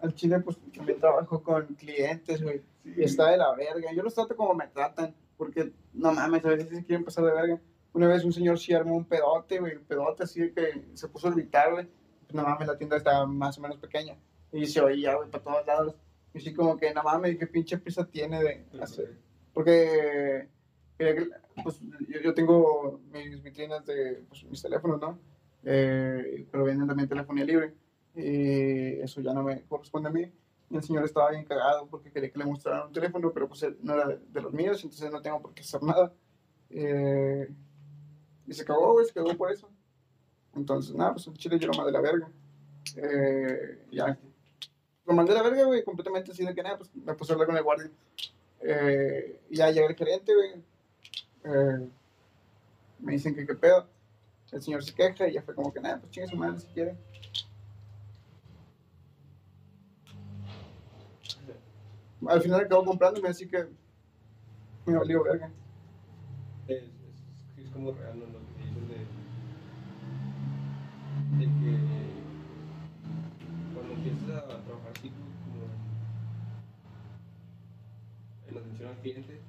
[0.01, 2.61] al chile, pues también trabajo con clientes, güey.
[2.83, 3.91] Sí, Y está de la verga.
[3.93, 5.15] Yo los trato como me tratan.
[5.37, 7.61] Porque, no mames, a veces sí quieren pasar de verga.
[7.93, 9.75] Una vez un señor sí armó un pedote, güey.
[9.75, 11.87] Un pedote así que se puso a gritar, güey.
[12.21, 14.17] Pues, no mames, la tienda estaba más o menos pequeña.
[14.51, 15.95] Y se oía, güey, para todos lados.
[16.33, 19.17] Y así como que, no mames, qué pinche prisa tiene de hacer.
[19.53, 20.47] Porque,
[20.99, 25.19] mira pues, yo, yo tengo mis vitrinas de pues, mis teléfonos, ¿no?
[25.63, 27.73] Eh, pero venden también telefonía libre.
[28.15, 30.31] Y eso ya no me corresponde a mí.
[30.69, 33.65] Y el señor estaba bien cagado porque quería que le mostraran un teléfono, pero pues
[33.81, 36.11] no era de, los míos, entonces no tengo por qué hacer nada.
[36.69, 37.47] Eh,
[38.47, 39.69] y se cagó, güey, se cagó por eso.
[40.55, 42.29] Entonces, nada, pues el chile yo lo mandé a la verga.
[42.95, 44.17] Eh, ya.
[45.05, 47.35] Lo mandé a la verga, güey, completamente así de que nada, pues me puse a
[47.35, 47.91] hablar con el guardia.
[48.61, 50.63] Eh, ya llega el gerente, güey.
[51.43, 51.89] Eh,
[52.99, 53.87] me dicen que qué pedo.
[54.51, 56.67] El señor se queja y ya fue como que nada, pues chingue su madre si
[56.67, 56.95] quiere.
[62.25, 63.67] Al final acabo comprándome, así que
[64.85, 65.51] me valió verga.
[66.67, 66.83] Es,
[67.73, 68.25] como real, ¿no?
[68.25, 68.97] Lo que dicen de,
[71.37, 71.77] de que
[73.73, 75.67] cuando empiezas a trabajar así como
[78.49, 79.39] en atención al cliente,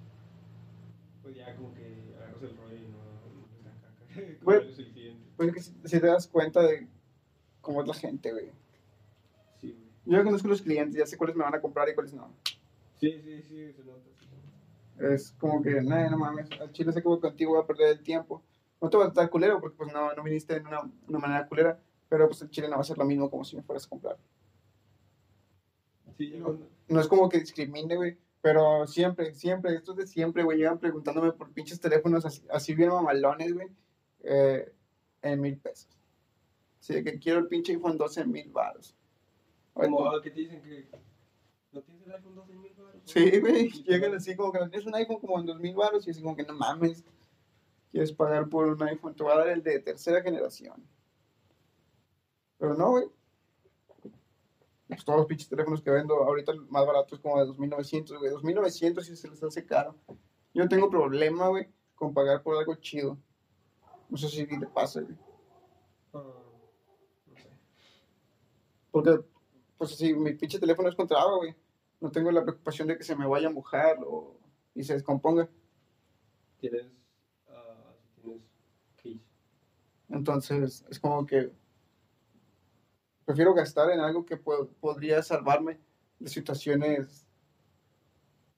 [1.29, 2.99] pues ya como que agarras el rollo y no,
[3.35, 4.39] no caca.
[4.43, 4.62] Bueno.
[4.62, 5.24] el cliente.
[5.37, 6.89] Pues es que si, si te das cuenta de
[7.61, 8.51] cómo es la gente, güey.
[9.61, 9.91] Sí, güey.
[10.07, 12.33] Yo ya conozco los clientes, ya sé cuáles me van a comprar y cuáles no.
[12.99, 14.09] Sí, sí, sí, se nota.
[15.12, 18.03] Es como que, nah, no mames, al chile sé que contigo, voy a perder el
[18.03, 18.43] tiempo.
[18.81, 21.47] No te voy a tratar culero porque pues no, no viniste de una, una manera
[21.47, 23.87] culera, pero pues el chile no va a ser lo mismo como si me fueras
[23.87, 24.16] a comprar.
[26.16, 26.59] Sí, No.
[26.89, 30.78] No es como que discrimine, güey, pero siempre, siempre, esto es de siempre, güey, llegan
[30.78, 33.68] preguntándome por pinches teléfonos así, así bien mamalones, güey,
[34.20, 34.72] eh,
[35.22, 35.89] en mil pesos.
[36.86, 38.97] De que quiero el pinche iPhone 12 en mil baros.
[39.74, 40.89] Como ah, que te dicen que
[41.72, 43.03] no tienes el iPhone 12 mil baros.
[43.05, 46.11] Sí, güey, llegan así como que tienes un iPhone como en dos mil baros y
[46.11, 47.05] así como que no mames,
[47.91, 50.82] quieres pagar por un iPhone, te voy a dar el de tercera generación.
[52.59, 53.07] Pero no, güey.
[54.89, 58.18] Pues todos los pinches teléfonos que vendo ahorita el más barato es como de 2900,
[58.18, 58.30] güey.
[58.30, 59.95] 2900 si se les hace caro.
[60.55, 63.18] Yo no tengo problema, güey, con pagar por algo chido.
[64.09, 65.14] No sé si te pasa, güey.
[66.14, 66.22] Ah,
[67.26, 67.51] no sé.
[68.91, 69.20] Porque,
[69.76, 71.55] pues si mi pinche teléfono es contra agua, güey.
[72.01, 74.39] No tengo la preocupación de que se me vaya a mojar o,
[74.74, 75.51] y se descomponga.
[76.61, 76.86] Tienes,
[78.14, 78.43] si tienes
[78.97, 79.20] case.
[80.09, 81.53] Entonces, es como que
[83.29, 85.79] prefiero gastar en algo que po- podría salvarme
[86.18, 87.26] de situaciones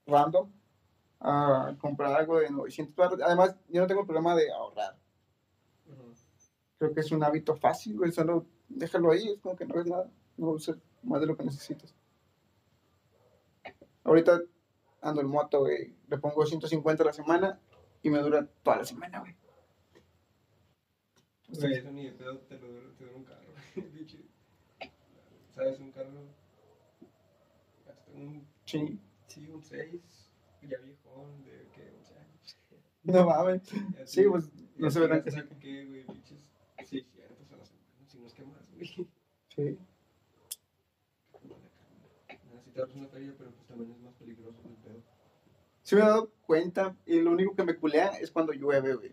[0.07, 0.49] random
[1.19, 3.19] a comprar algo de 900 baros.
[3.21, 4.97] Además, yo no tengo problema de ahorrar.
[6.79, 8.13] Creo que es un hábito fácil, güey.
[8.13, 10.09] Solo déjalo ahí, es como que no es nada.
[10.37, 11.93] No uses más de lo que necesitas.
[14.05, 14.39] Ahorita
[15.01, 15.93] ando en moto, güey.
[16.07, 17.59] Le pongo 150 a la semana
[18.01, 19.35] y me dura toda la semana, güey.
[21.49, 23.51] Güey, eso ni de pedo te lo dura, te dura un carro.
[25.55, 25.79] ¿Sabes?
[25.79, 26.23] Un carro.
[27.89, 28.99] Hasta un, Sí.
[29.27, 30.01] sí, un 6.
[30.63, 32.57] Ya viejón, de que 11 años.
[33.03, 33.61] No mames.
[34.05, 35.39] Sí, pues no se verán que sí.
[35.59, 36.05] ¿Qué, güey?
[36.05, 36.39] Pinches
[36.77, 38.85] 600 a la semana, si no es que más, güey.
[39.55, 39.77] Sí.
[42.63, 45.01] Si te ahorras una feria, pero pues también es más peligroso el pedo.
[45.83, 49.11] Sí me he dado cuenta y lo único que me culea es cuando llueve, güey.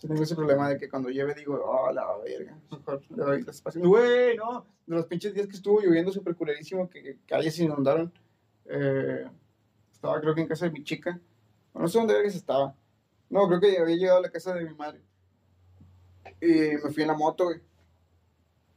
[0.00, 3.80] Tengo ese problema de que cuando llueve digo, oh, la verga, mejor le doy espacio.
[3.80, 8.12] Güey, no, de los pinches días que estuvo lloviendo súper culerísimo, que calles se inundaron.
[8.66, 9.26] eh,
[9.92, 11.20] estaba creo que en casa de mi chica.
[11.74, 12.74] No sé dónde vergas estaba.
[13.28, 15.00] No, creo que había llegado a la casa de mi madre.
[16.40, 17.60] Y me fui en la moto, güey.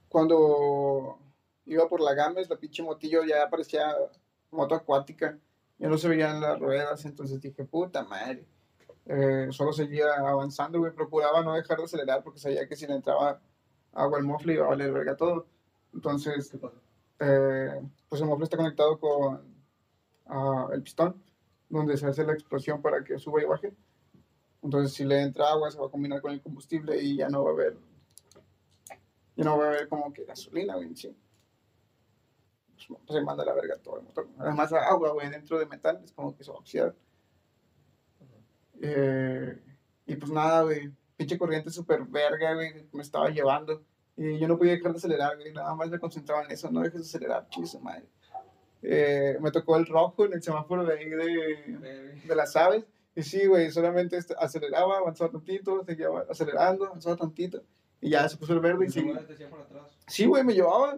[0.09, 1.19] Cuando
[1.65, 3.95] iba por la Games, la pinche motillo ya parecía
[4.49, 5.37] moto acuática.
[5.77, 8.45] Ya no se veían las ruedas, entonces dije, puta madre.
[9.13, 10.93] Eh, solo seguía avanzando, güey.
[10.93, 13.41] Procuraba no dejar de acelerar porque sabía que si le entraba
[13.91, 15.47] agua al mofle iba a valer verga todo.
[15.93, 16.49] Entonces,
[17.19, 19.41] eh, pues el mofle está conectado con
[20.27, 21.21] ah, el pistón,
[21.67, 23.73] donde se hace la explosión para que suba y baje.
[24.61, 27.43] Entonces, si le entra agua, se va a combinar con el combustible y ya no
[27.43, 27.77] va a haber,
[29.35, 31.17] ya no va a haber como que gasolina, güey, en sí.
[32.75, 34.29] Pues, pues, se manda la verga todo el motor.
[34.37, 36.95] Además, agua, güey, dentro de metal es como que se va a oxidar.
[38.81, 39.57] Eh,
[40.07, 43.83] y pues nada, güey, pinche corriente súper verga, güey, me estaba llevando.
[44.17, 46.81] Y yo no podía dejar de acelerar, güey, nada más me concentraba en eso, no
[46.81, 48.05] dejes de acelerar, chiso, madre.
[48.83, 52.83] Eh, me tocó el rojo en el semáforo de ahí de, de las aves.
[53.15, 57.61] Y sí, güey, solamente este- aceleraba, avanzaba tantito, seguía acelerando, avanzaba tantito.
[57.99, 59.85] Y ya se puso el verde y atrás.
[60.07, 60.97] Sí, güey, me llevaba.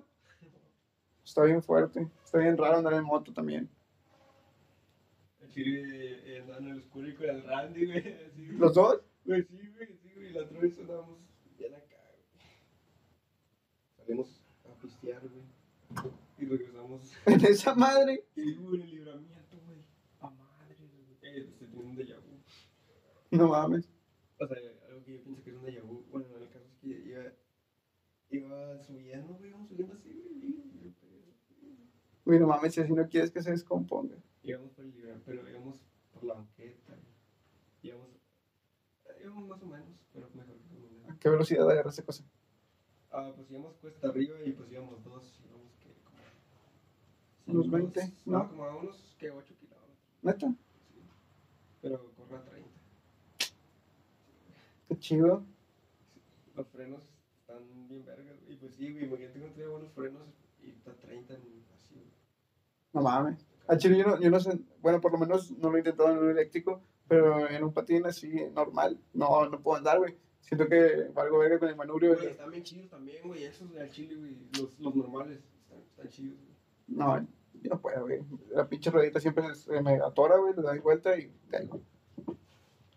[1.26, 2.08] Está bien fuerte.
[2.24, 3.70] Está bien raro andar en moto también.
[5.56, 8.00] El en el oscuro y con el Randy, güey.
[8.00, 8.58] Así, güey.
[8.58, 9.02] ¿Los dos?
[9.26, 10.34] Güey, sí, güey, sí, güey.
[10.34, 11.20] La otra vez andábamos
[11.58, 12.26] bien acá, güey.
[13.98, 16.14] Salimos a pistear, güey.
[16.40, 17.12] Y regresamos.
[17.26, 18.26] En esa madre.
[18.36, 19.80] Y güey, en el libramiento, güey.
[20.22, 21.34] A madre, güey.
[21.34, 22.40] Eh, estoy teniendo un déjà vu.
[23.32, 23.90] No mames.
[24.40, 24.58] O sea,
[24.90, 26.04] algo que yo pienso que es un déjà vu.
[26.12, 27.32] Bueno, el caso es que iba,
[28.30, 30.24] iba subiendo, güey, íbamos subiendo así
[32.26, 34.16] Güey, no mames, si así no quieres que se descomponga.
[34.44, 35.80] Íbamos por el liberal, pero íbamos
[36.14, 36.94] por la banqueta.
[37.82, 38.10] Íbamos,
[39.22, 41.02] íbamos más o menos, pero mejor que.
[41.10, 42.24] ¿A qué velocidad agarra esa cosa?
[43.12, 46.18] Ah, pues íbamos cuesta arriba y pues íbamos dos, íbamos que como...
[47.46, 48.50] Unos cinco, 20, No, ¿no?
[48.50, 49.98] como a unos que 8 kilómetros.
[50.24, 51.00] Neta, Sí.
[51.82, 52.70] Pero corre a 30.
[54.88, 55.44] qué chido.
[56.56, 57.04] Los frenos
[57.40, 58.38] están bien vergas.
[58.48, 60.28] Y pues sí, güey, imagínate que no traía buenos frenos
[60.62, 61.42] y está 30 en
[61.76, 62.04] así.
[62.94, 63.46] No mames.
[63.68, 66.12] A chile yo no, yo no sé, bueno, por lo menos no lo he intentado
[66.12, 70.18] en un eléctrico, pero en un patín así normal, no, no puedo andar, güey.
[70.42, 72.16] Siento que valgo verga con el manubrio.
[72.16, 73.44] Güey, están bien chidos también, güey.
[73.44, 74.38] Esos al chile, güey.
[74.60, 76.54] Los, los normales están, están chidos, güey.
[76.88, 77.20] No,
[77.62, 78.20] yo no puedo, güey.
[78.52, 81.82] La pinche ruedita siempre se me atora, güey, le doy vuelta y caigo.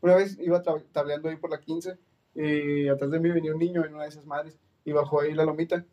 [0.00, 1.98] Una vez iba tableando ahí por la 15
[2.34, 5.32] y atrás de mí venía un niño en una de esas madres y bajó ahí
[5.32, 5.84] la lomita.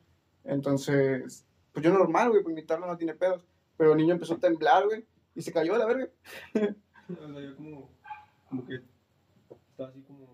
[0.43, 3.45] Entonces, pues yo normal, güey, pues mi tabla no tiene pedos.
[3.77, 5.05] Pero el niño empezó a temblar, güey,
[5.35, 6.09] y se cayó a la verga.
[7.09, 7.89] O sea, yo como,
[8.49, 8.81] como que
[9.69, 10.27] estaba así como...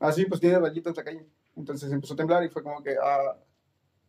[0.00, 1.26] Ah, sí, pues tiene rayitas la calle.
[1.56, 3.36] Entonces empezó a temblar y fue como que, ah,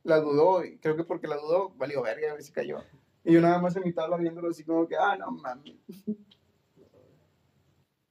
[0.03, 2.83] la dudó, y creo que porque la dudó, valió verga, güey, se cayó.
[3.23, 5.75] Y yo nada más en mi tabla viéndolo así como que, ah, no mames.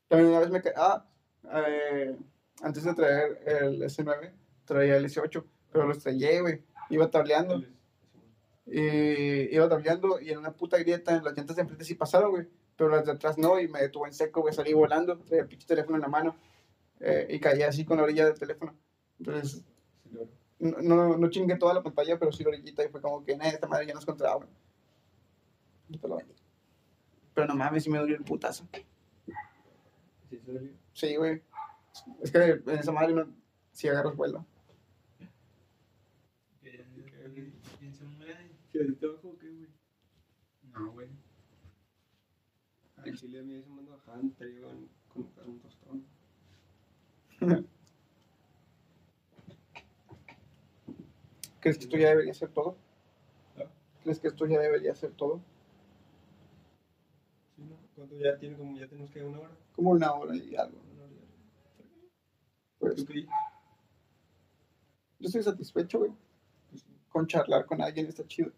[0.08, 1.06] También una vez me caí, ah,
[1.52, 2.16] eh,
[2.62, 4.32] antes de traer el S9,
[4.64, 6.64] traía el S8, pero lo estrellé, güey.
[6.90, 7.62] Iba tableando,
[8.70, 12.30] y iba tableando y en una puta grieta en las llantas de enfrente sí pasaron,
[12.30, 12.46] güey.
[12.76, 15.48] Pero las de atrás no, y me detuvo en seco, güey, salí volando, traía el
[15.48, 16.36] pinche teléfono en la mano,
[17.00, 18.72] eh, y caí así con la orilla del teléfono.
[19.18, 19.64] Entonces,
[20.60, 23.32] no, no, no chingué toda la pantalla, pero sí la orillita, y fue como que,
[23.32, 24.46] esta madre ya no es contra agua.
[25.88, 26.34] Y te lo vendo.
[27.34, 28.64] Pero no mames, sí me dolió el putazo.
[30.30, 30.70] Sí, dolió.
[30.92, 31.42] Sí, güey.
[32.22, 33.26] Es que en esa madre no,
[33.72, 34.44] si agarras vuelo.
[36.62, 36.84] Que ya-
[37.78, 38.36] ¿Quién se muere?
[38.36, 39.68] ¿Sí, así te bajó o qué, güey?
[40.72, 41.08] No, güey.
[42.96, 43.82] Al chile a mí se me
[44.46, 46.04] digo, en- con con un tostón.
[51.60, 52.76] ¿Crees que esto ya debería ser todo?
[53.58, 53.64] ¿Ah?
[54.02, 55.40] ¿Crees que esto ya debería ser todo?
[57.56, 57.76] Sí, ¿no?
[57.96, 58.56] ¿Cuánto ya tiene?
[58.56, 59.56] Como ya tenemos que una hora.
[59.74, 60.78] Como una hora y algo.
[60.92, 61.36] Una hora y algo.
[62.78, 63.04] Pues,
[65.20, 66.12] yo estoy satisfecho, güey.
[66.70, 66.84] Pues.
[67.08, 68.52] Con charlar con alguien está chido.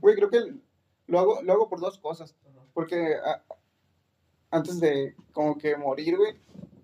[0.00, 0.54] Güey, creo que
[1.06, 2.34] lo hago, lo hago por dos cosas.
[2.74, 3.42] Porque a-
[4.50, 6.34] antes de como que morir, güey,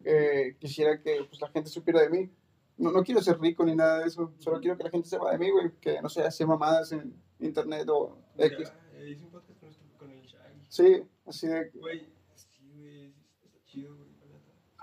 [0.05, 2.31] eh, quisiera que pues, la gente supiera de mí.
[2.79, 4.33] No, no quiero ser rico ni nada de eso.
[4.39, 5.71] Solo quiero que la gente sepa de mí, güey.
[5.81, 8.73] Que no sé, hacer mamadas en internet o X.
[8.73, 10.67] Ya, eh, hice un podcast con, este- con el Shaggy.
[10.69, 11.71] Sí, así de...
[11.71, 14.09] Güey, sí, güey, está chido, güey.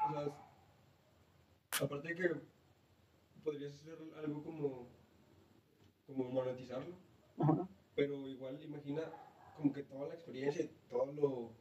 [0.08, 2.30] O sea, aparte de que
[3.44, 4.88] podrías hacer algo como,
[6.08, 6.96] como monetizarlo,
[7.40, 7.68] Ajá.
[8.00, 9.02] Pero igual imagina
[9.58, 11.52] como que toda la experiencia, y todo lo,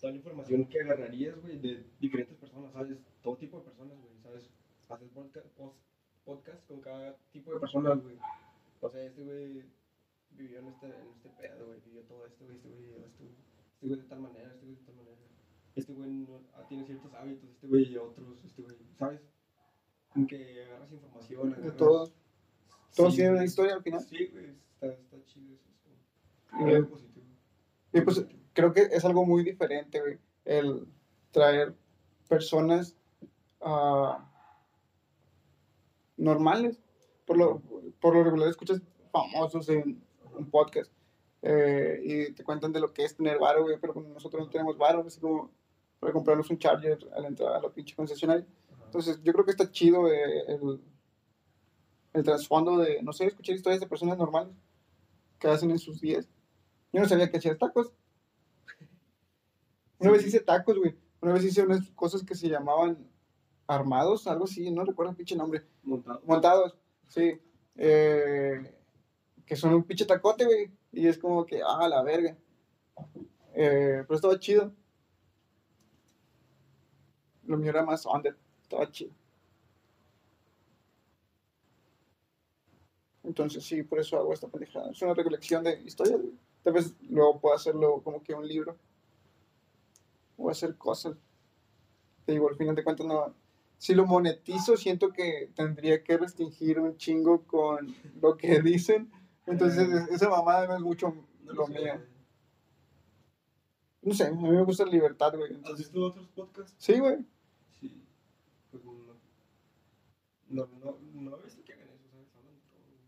[0.00, 2.96] toda la información que agarrarías, güey, de diferentes personas, ¿sabes?
[3.20, 4.48] Todo tipo de personas, güey, ¿sabes?
[4.88, 5.46] Haces podcast,
[6.24, 8.16] podcast con cada tipo de personas, güey.
[8.80, 9.62] O sea, este güey
[10.30, 13.04] vivió en este, en este pedo, güey, vivió todo esto, güey, este güey.
[13.04, 15.16] Este güey de tal manera, este güey de tal manera.
[15.76, 19.20] Este güey no, ah, tiene ciertos hábitos, este güey y otros, este güey, ¿sabes?
[20.08, 22.14] Como que agarras información, De todos.
[22.96, 24.00] Todos Sí, tienen una historia al final.
[24.00, 25.70] Sí, güey, está, está chido eso.
[26.60, 27.26] Es Y, algo positivo.
[27.92, 30.18] y, pues creo que es algo muy diferente, güey.
[30.44, 30.86] El
[31.30, 31.74] traer
[32.28, 32.96] personas
[33.60, 34.26] ah,
[36.16, 36.80] normales.
[37.26, 37.62] Por lo,
[38.00, 38.82] por lo regular escuchas
[39.12, 40.02] famosos en
[40.36, 40.90] un podcast.
[41.42, 44.76] eh, y te cuentan de lo que es tener varo, güey, pero nosotros no tenemos
[44.76, 45.50] varo, así como
[46.00, 48.46] para comprarnos un charger al entrar a la pinche concesionaria.
[48.86, 50.80] Entonces, yo creo que está chido eh, el,
[52.14, 54.52] el trasfondo de, no sé, escuchar historias de personas normales
[55.40, 56.28] que hacen en sus días.
[56.92, 57.92] Yo no sabía que hacías tacos.
[59.98, 60.96] Una vez hice tacos, güey.
[61.20, 63.10] Una vez hice unas cosas que se llamaban
[63.66, 65.66] armados, algo así, no recuerdo el pinche nombre.
[65.82, 66.22] Montado.
[66.24, 66.76] Montados,
[67.08, 67.40] sí.
[67.76, 68.74] Eh,
[69.46, 70.70] que son un pinche tacote, güey.
[70.92, 72.36] Y es como que, ah, la verga.
[73.54, 74.72] Eh, pero estaba chido.
[77.44, 78.36] Lo mío era más under.
[78.62, 79.12] Estaba chido.
[83.22, 84.90] Entonces, sí, por eso hago esta pendejada.
[84.90, 86.20] Es una recolección de historias.
[86.62, 88.76] Tal vez luego pueda hacerlo como que un libro.
[90.36, 91.16] O hacer cosas.
[92.24, 93.34] Te digo, al final de cuentas, no.
[93.78, 99.10] Si lo monetizo, siento que tendría que restringir un chingo con lo que dicen.
[99.46, 101.14] Entonces, esa mamada no es mucho
[101.44, 101.94] lo mío.
[104.02, 105.60] No sé, a mí me gusta la libertad, güey.
[105.64, 106.74] ¿Has visto otros podcasts?
[106.78, 107.18] sí, güey.
[107.80, 108.02] Sí.
[108.70, 108.92] Pues no.
[110.48, 112.28] No, no, no he visto que hagan eso, ¿sabes?
[112.34, 112.80] Hablan de todo.
[112.86, 113.00] güey.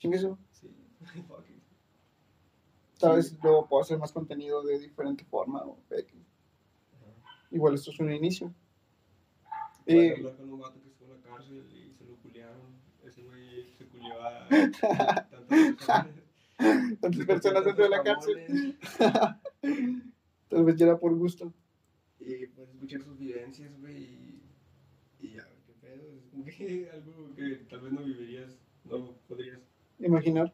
[0.00, 0.36] Chingue eso.
[0.50, 0.68] Sí.
[2.98, 5.62] Tal vez luego puedo hacer más contenido de diferente forma.
[5.62, 5.78] o.
[7.50, 8.52] Igual esto es un inicio.
[9.88, 12.80] A hablar con un vato que estuvo en la cárcel y se lo culiaron.
[13.04, 16.06] Ese güey se culió a tantas personas.
[17.00, 18.78] tantas personas dentro de la cárcel.
[20.48, 21.52] Tal vez ya era por gusto.
[22.18, 23.96] Y pues escuchar sus vivencias, güey.
[23.96, 24.42] Y,
[25.20, 26.02] y ya, qué pedo.
[26.46, 29.69] Es algo que tal vez no vivirías, no podrías.
[30.00, 30.52] Imaginar,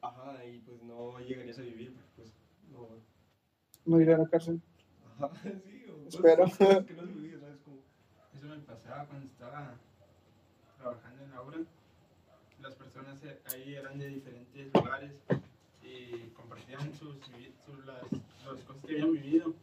[0.00, 2.32] Ajá, y pues no llegarías a vivir, porque pues
[2.72, 2.86] no.
[3.86, 4.60] no ir a la cárcel.
[5.18, 6.44] Ajá, sí, o Espero.
[6.48, 7.58] cosas que no has vivido, ¿sabes?
[7.64, 7.78] Como,
[8.36, 9.74] Eso me pasaba cuando estaba
[10.78, 11.58] trabajando en la obra.
[12.62, 15.12] Las personas eh, ahí eran de diferentes lugares
[15.82, 17.16] y compartían sus,
[17.66, 19.54] sus- las, las cosas que habían vivido.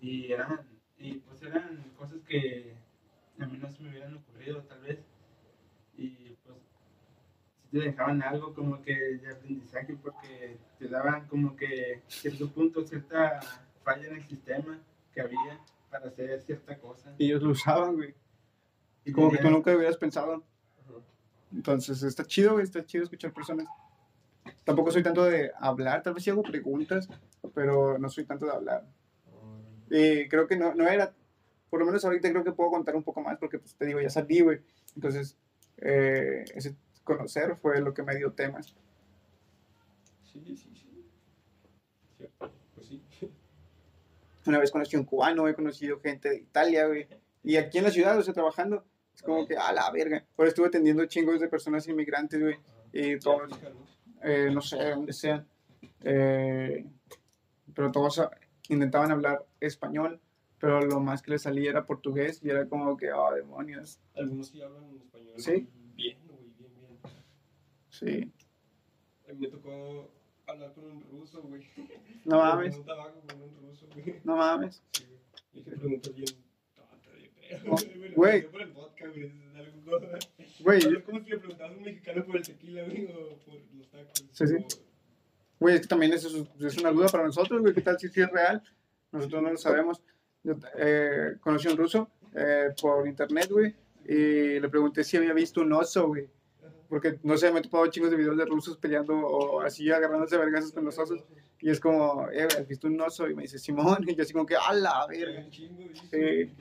[0.00, 0.60] Y eran,
[0.98, 2.74] y pues eran cosas que
[3.38, 4.98] a mí no se me hubieran ocurrido tal vez.
[5.96, 6.36] Y
[7.74, 13.40] te dejaban algo como que de aprendizaje porque te daban como que cierto punto, cierta
[13.82, 14.78] falla en el sistema
[15.12, 15.58] que había
[15.90, 17.12] para hacer cierta cosa.
[17.18, 18.14] Y ellos lo usaban, güey.
[19.04, 20.34] Y Como que tú nunca hubieras pensado.
[20.34, 21.00] Ajá.
[21.52, 23.66] Entonces está chido, güey, está chido escuchar personas.
[24.62, 27.08] Tampoco soy tanto de hablar, tal vez sí hago preguntas,
[27.54, 28.86] pero no soy tanto de hablar.
[29.90, 31.12] Y creo que no, no era,
[31.70, 34.00] por lo menos ahorita creo que puedo contar un poco más porque pues te digo,
[34.00, 34.60] ya salí, güey.
[34.94, 35.36] Entonces,
[35.78, 38.74] eh, ese conocer fue lo que me dio temas.
[40.24, 41.04] Sí, sí, sí.
[42.16, 43.02] Cierto, pues sí.
[44.46, 47.06] Una vez conocí a un cubano, he conocido gente de Italia, güey.
[47.42, 50.24] Y aquí en la ciudad, o sea, trabajando, es como que, a la verga.
[50.36, 52.56] Ahora estuve atendiendo chingos de personas inmigrantes, güey.
[52.92, 53.50] Y todos,
[54.22, 55.46] eh, no sé, dónde sean.
[56.02, 56.84] Eh,
[57.74, 58.22] pero todos
[58.68, 60.20] intentaban hablar español,
[60.58, 64.00] pero lo más que les salía era portugués y era como que, oh, demonios.
[64.14, 65.34] Algunos sí hablan español.
[65.36, 65.68] Sí.
[65.94, 66.23] Bien.
[67.98, 68.32] Sí,
[69.28, 70.10] A mí me tocó
[70.46, 71.62] hablar con un ruso, güey.
[72.24, 74.20] no mames, Con un tabaco con un ruso, güey.
[74.24, 74.82] no mames.
[74.92, 75.04] Sí.
[75.52, 76.28] Le dije preguntas bien
[77.64, 77.70] lo
[78.16, 78.36] güey.
[78.38, 79.24] enseñó por el vodka, güey.
[79.26, 79.98] es algo-
[80.60, 83.54] Güey, Es como si le preguntabas a un mexicano por el tequila, güey, o por
[83.76, 84.24] los tacos.
[84.32, 84.56] Sí, sí.
[85.60, 87.72] Güey, es que también eso es, es una duda para nosotros, güey.
[87.74, 88.62] ¿Qué tal si sí es real?
[89.12, 90.02] Nosotros no lo sabemos.
[90.42, 93.74] Yo eh, conocí a un ruso eh, por internet, güey,
[94.06, 96.28] y le pregunté si había visto un oso, güey.
[96.88, 100.36] Porque, no sé, me he topado chingos de videos de rusos peleando o así agarrándose
[100.36, 101.24] vergazos con los osos.
[101.60, 103.28] Y es como, eh, ¿has visto un oso?
[103.28, 104.04] Y me dice, Simón.
[104.06, 105.46] Y yo así como que, a la verga.
[105.50, 105.70] Sí.
[106.10, 106.52] este.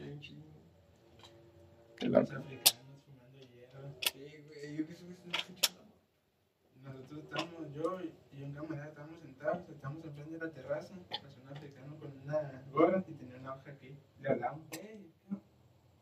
[6.83, 7.99] Nosotros estábamos, yo
[8.37, 12.63] y un camarada estábamos sentados, estábamos enfrente de la terraza, pasó un africano con una
[12.71, 13.95] gorra y tenía una hoja aquí.
[14.21, 15.11] Le hablamos, hey,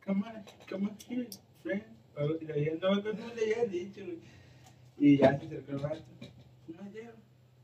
[0.06, 1.30] come on, come on here,
[1.62, 2.01] friend.
[2.18, 4.20] O- Y le dije, no, no, no le había dicho, güey.
[4.98, 6.04] Y ya se acercó el vato,
[6.68, 7.16] fuma hierro.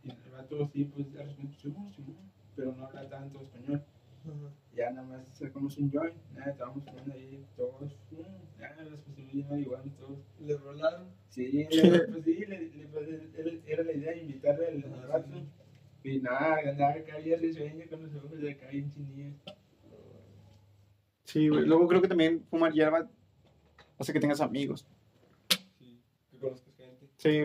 [0.03, 2.15] Y el vato sí, pues, de repente, Simón, Simón,
[2.55, 3.81] pero no habla tanto español.
[4.75, 7.91] Ya nada más sacamos un joint, nada, estábamos fumando ahí todos,
[8.59, 8.75] ya
[9.05, 10.19] pusimos bien marihuanos todos.
[10.41, 11.07] Le rolaron.
[11.29, 15.07] Sí, le- pues sí, le, le- pues, él- era la idea de invitarle al Ajá,
[15.07, 15.27] rato.
[16.03, 19.35] sí, Y nada, andaba acá bien risueño con los ojos de acá bien chinillos.
[21.25, 21.65] Sí, güey.
[21.65, 23.09] Luego creo que también fumar hierba
[23.97, 24.85] hace que tengas amigos.
[25.79, 26.01] Sí,
[26.31, 27.07] que conozcas gente.
[27.17, 27.39] Sí,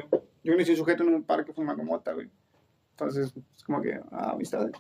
[0.45, 2.31] yo conocí un sujeto en un parque fumando mota, güey.
[2.91, 4.73] Entonces, es como que, ah, amistades.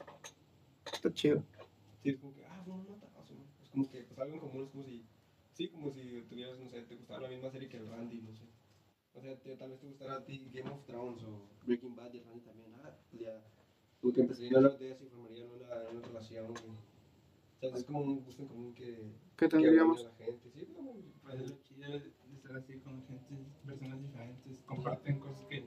[0.92, 1.42] Está chido.
[2.02, 2.62] Sí, es como que, ah,
[3.00, 3.44] tabazo, ¿no?
[3.62, 5.04] Es como que, pues algo en común, es como si,
[5.52, 8.34] sí, como si tuvieras, no sé, te gustara la misma serie que el Randy, no
[8.34, 8.44] sé.
[9.14, 12.12] O sea, te- tal vez te gustara a ti Game of Thrones o Breaking Bad
[12.14, 12.72] y el Randy también.
[12.82, 13.40] Ah, pues ya,
[14.00, 16.91] como que empezarían a hablar de eso y formarían una, una relación, güey.
[17.62, 18.86] O sea, es como un gusto en común que,
[19.36, 20.00] ¿Qué que tendríamos?
[20.00, 20.50] a la gente.
[20.50, 20.96] Sí, no.
[21.22, 25.64] Pues es lo chido de estar así con gente, personas diferentes, comparten cosas que,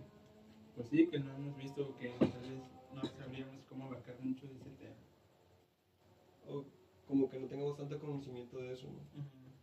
[0.75, 2.59] pues sí, que no hemos visto, que tal vez
[2.93, 4.95] no sabríamos cómo abarcar mucho de ese tema.
[6.49, 6.65] O
[7.07, 8.99] como que no tengamos tanto conocimiento de eso, ¿no?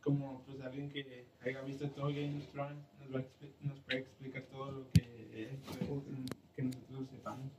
[0.00, 3.98] Como pues alguien que haya visto todo Game of Thrones nos, va a nos puede
[3.98, 6.02] explicar todo lo que es, pues,
[6.56, 7.52] que nosotros sepamos.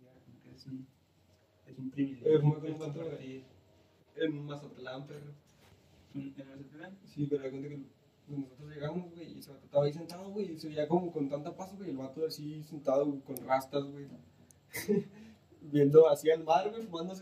[0.00, 0.66] Ya, como que es
[1.80, 2.36] un, privilegio.
[2.36, 3.44] Es muy contento, compartir.
[4.16, 5.32] En Mazatlán, perro.
[6.14, 6.98] ¿En Mazatlán?
[7.04, 7.82] Sí, pero que
[8.30, 11.28] pues, nosotros llegamos, güey, y vato estaba ahí sentado, güey, y se veía como con
[11.28, 14.06] tanta paz, güey, el vato así sentado con rastas, güey,
[15.62, 17.18] viendo hacia el mar, güey, fumándose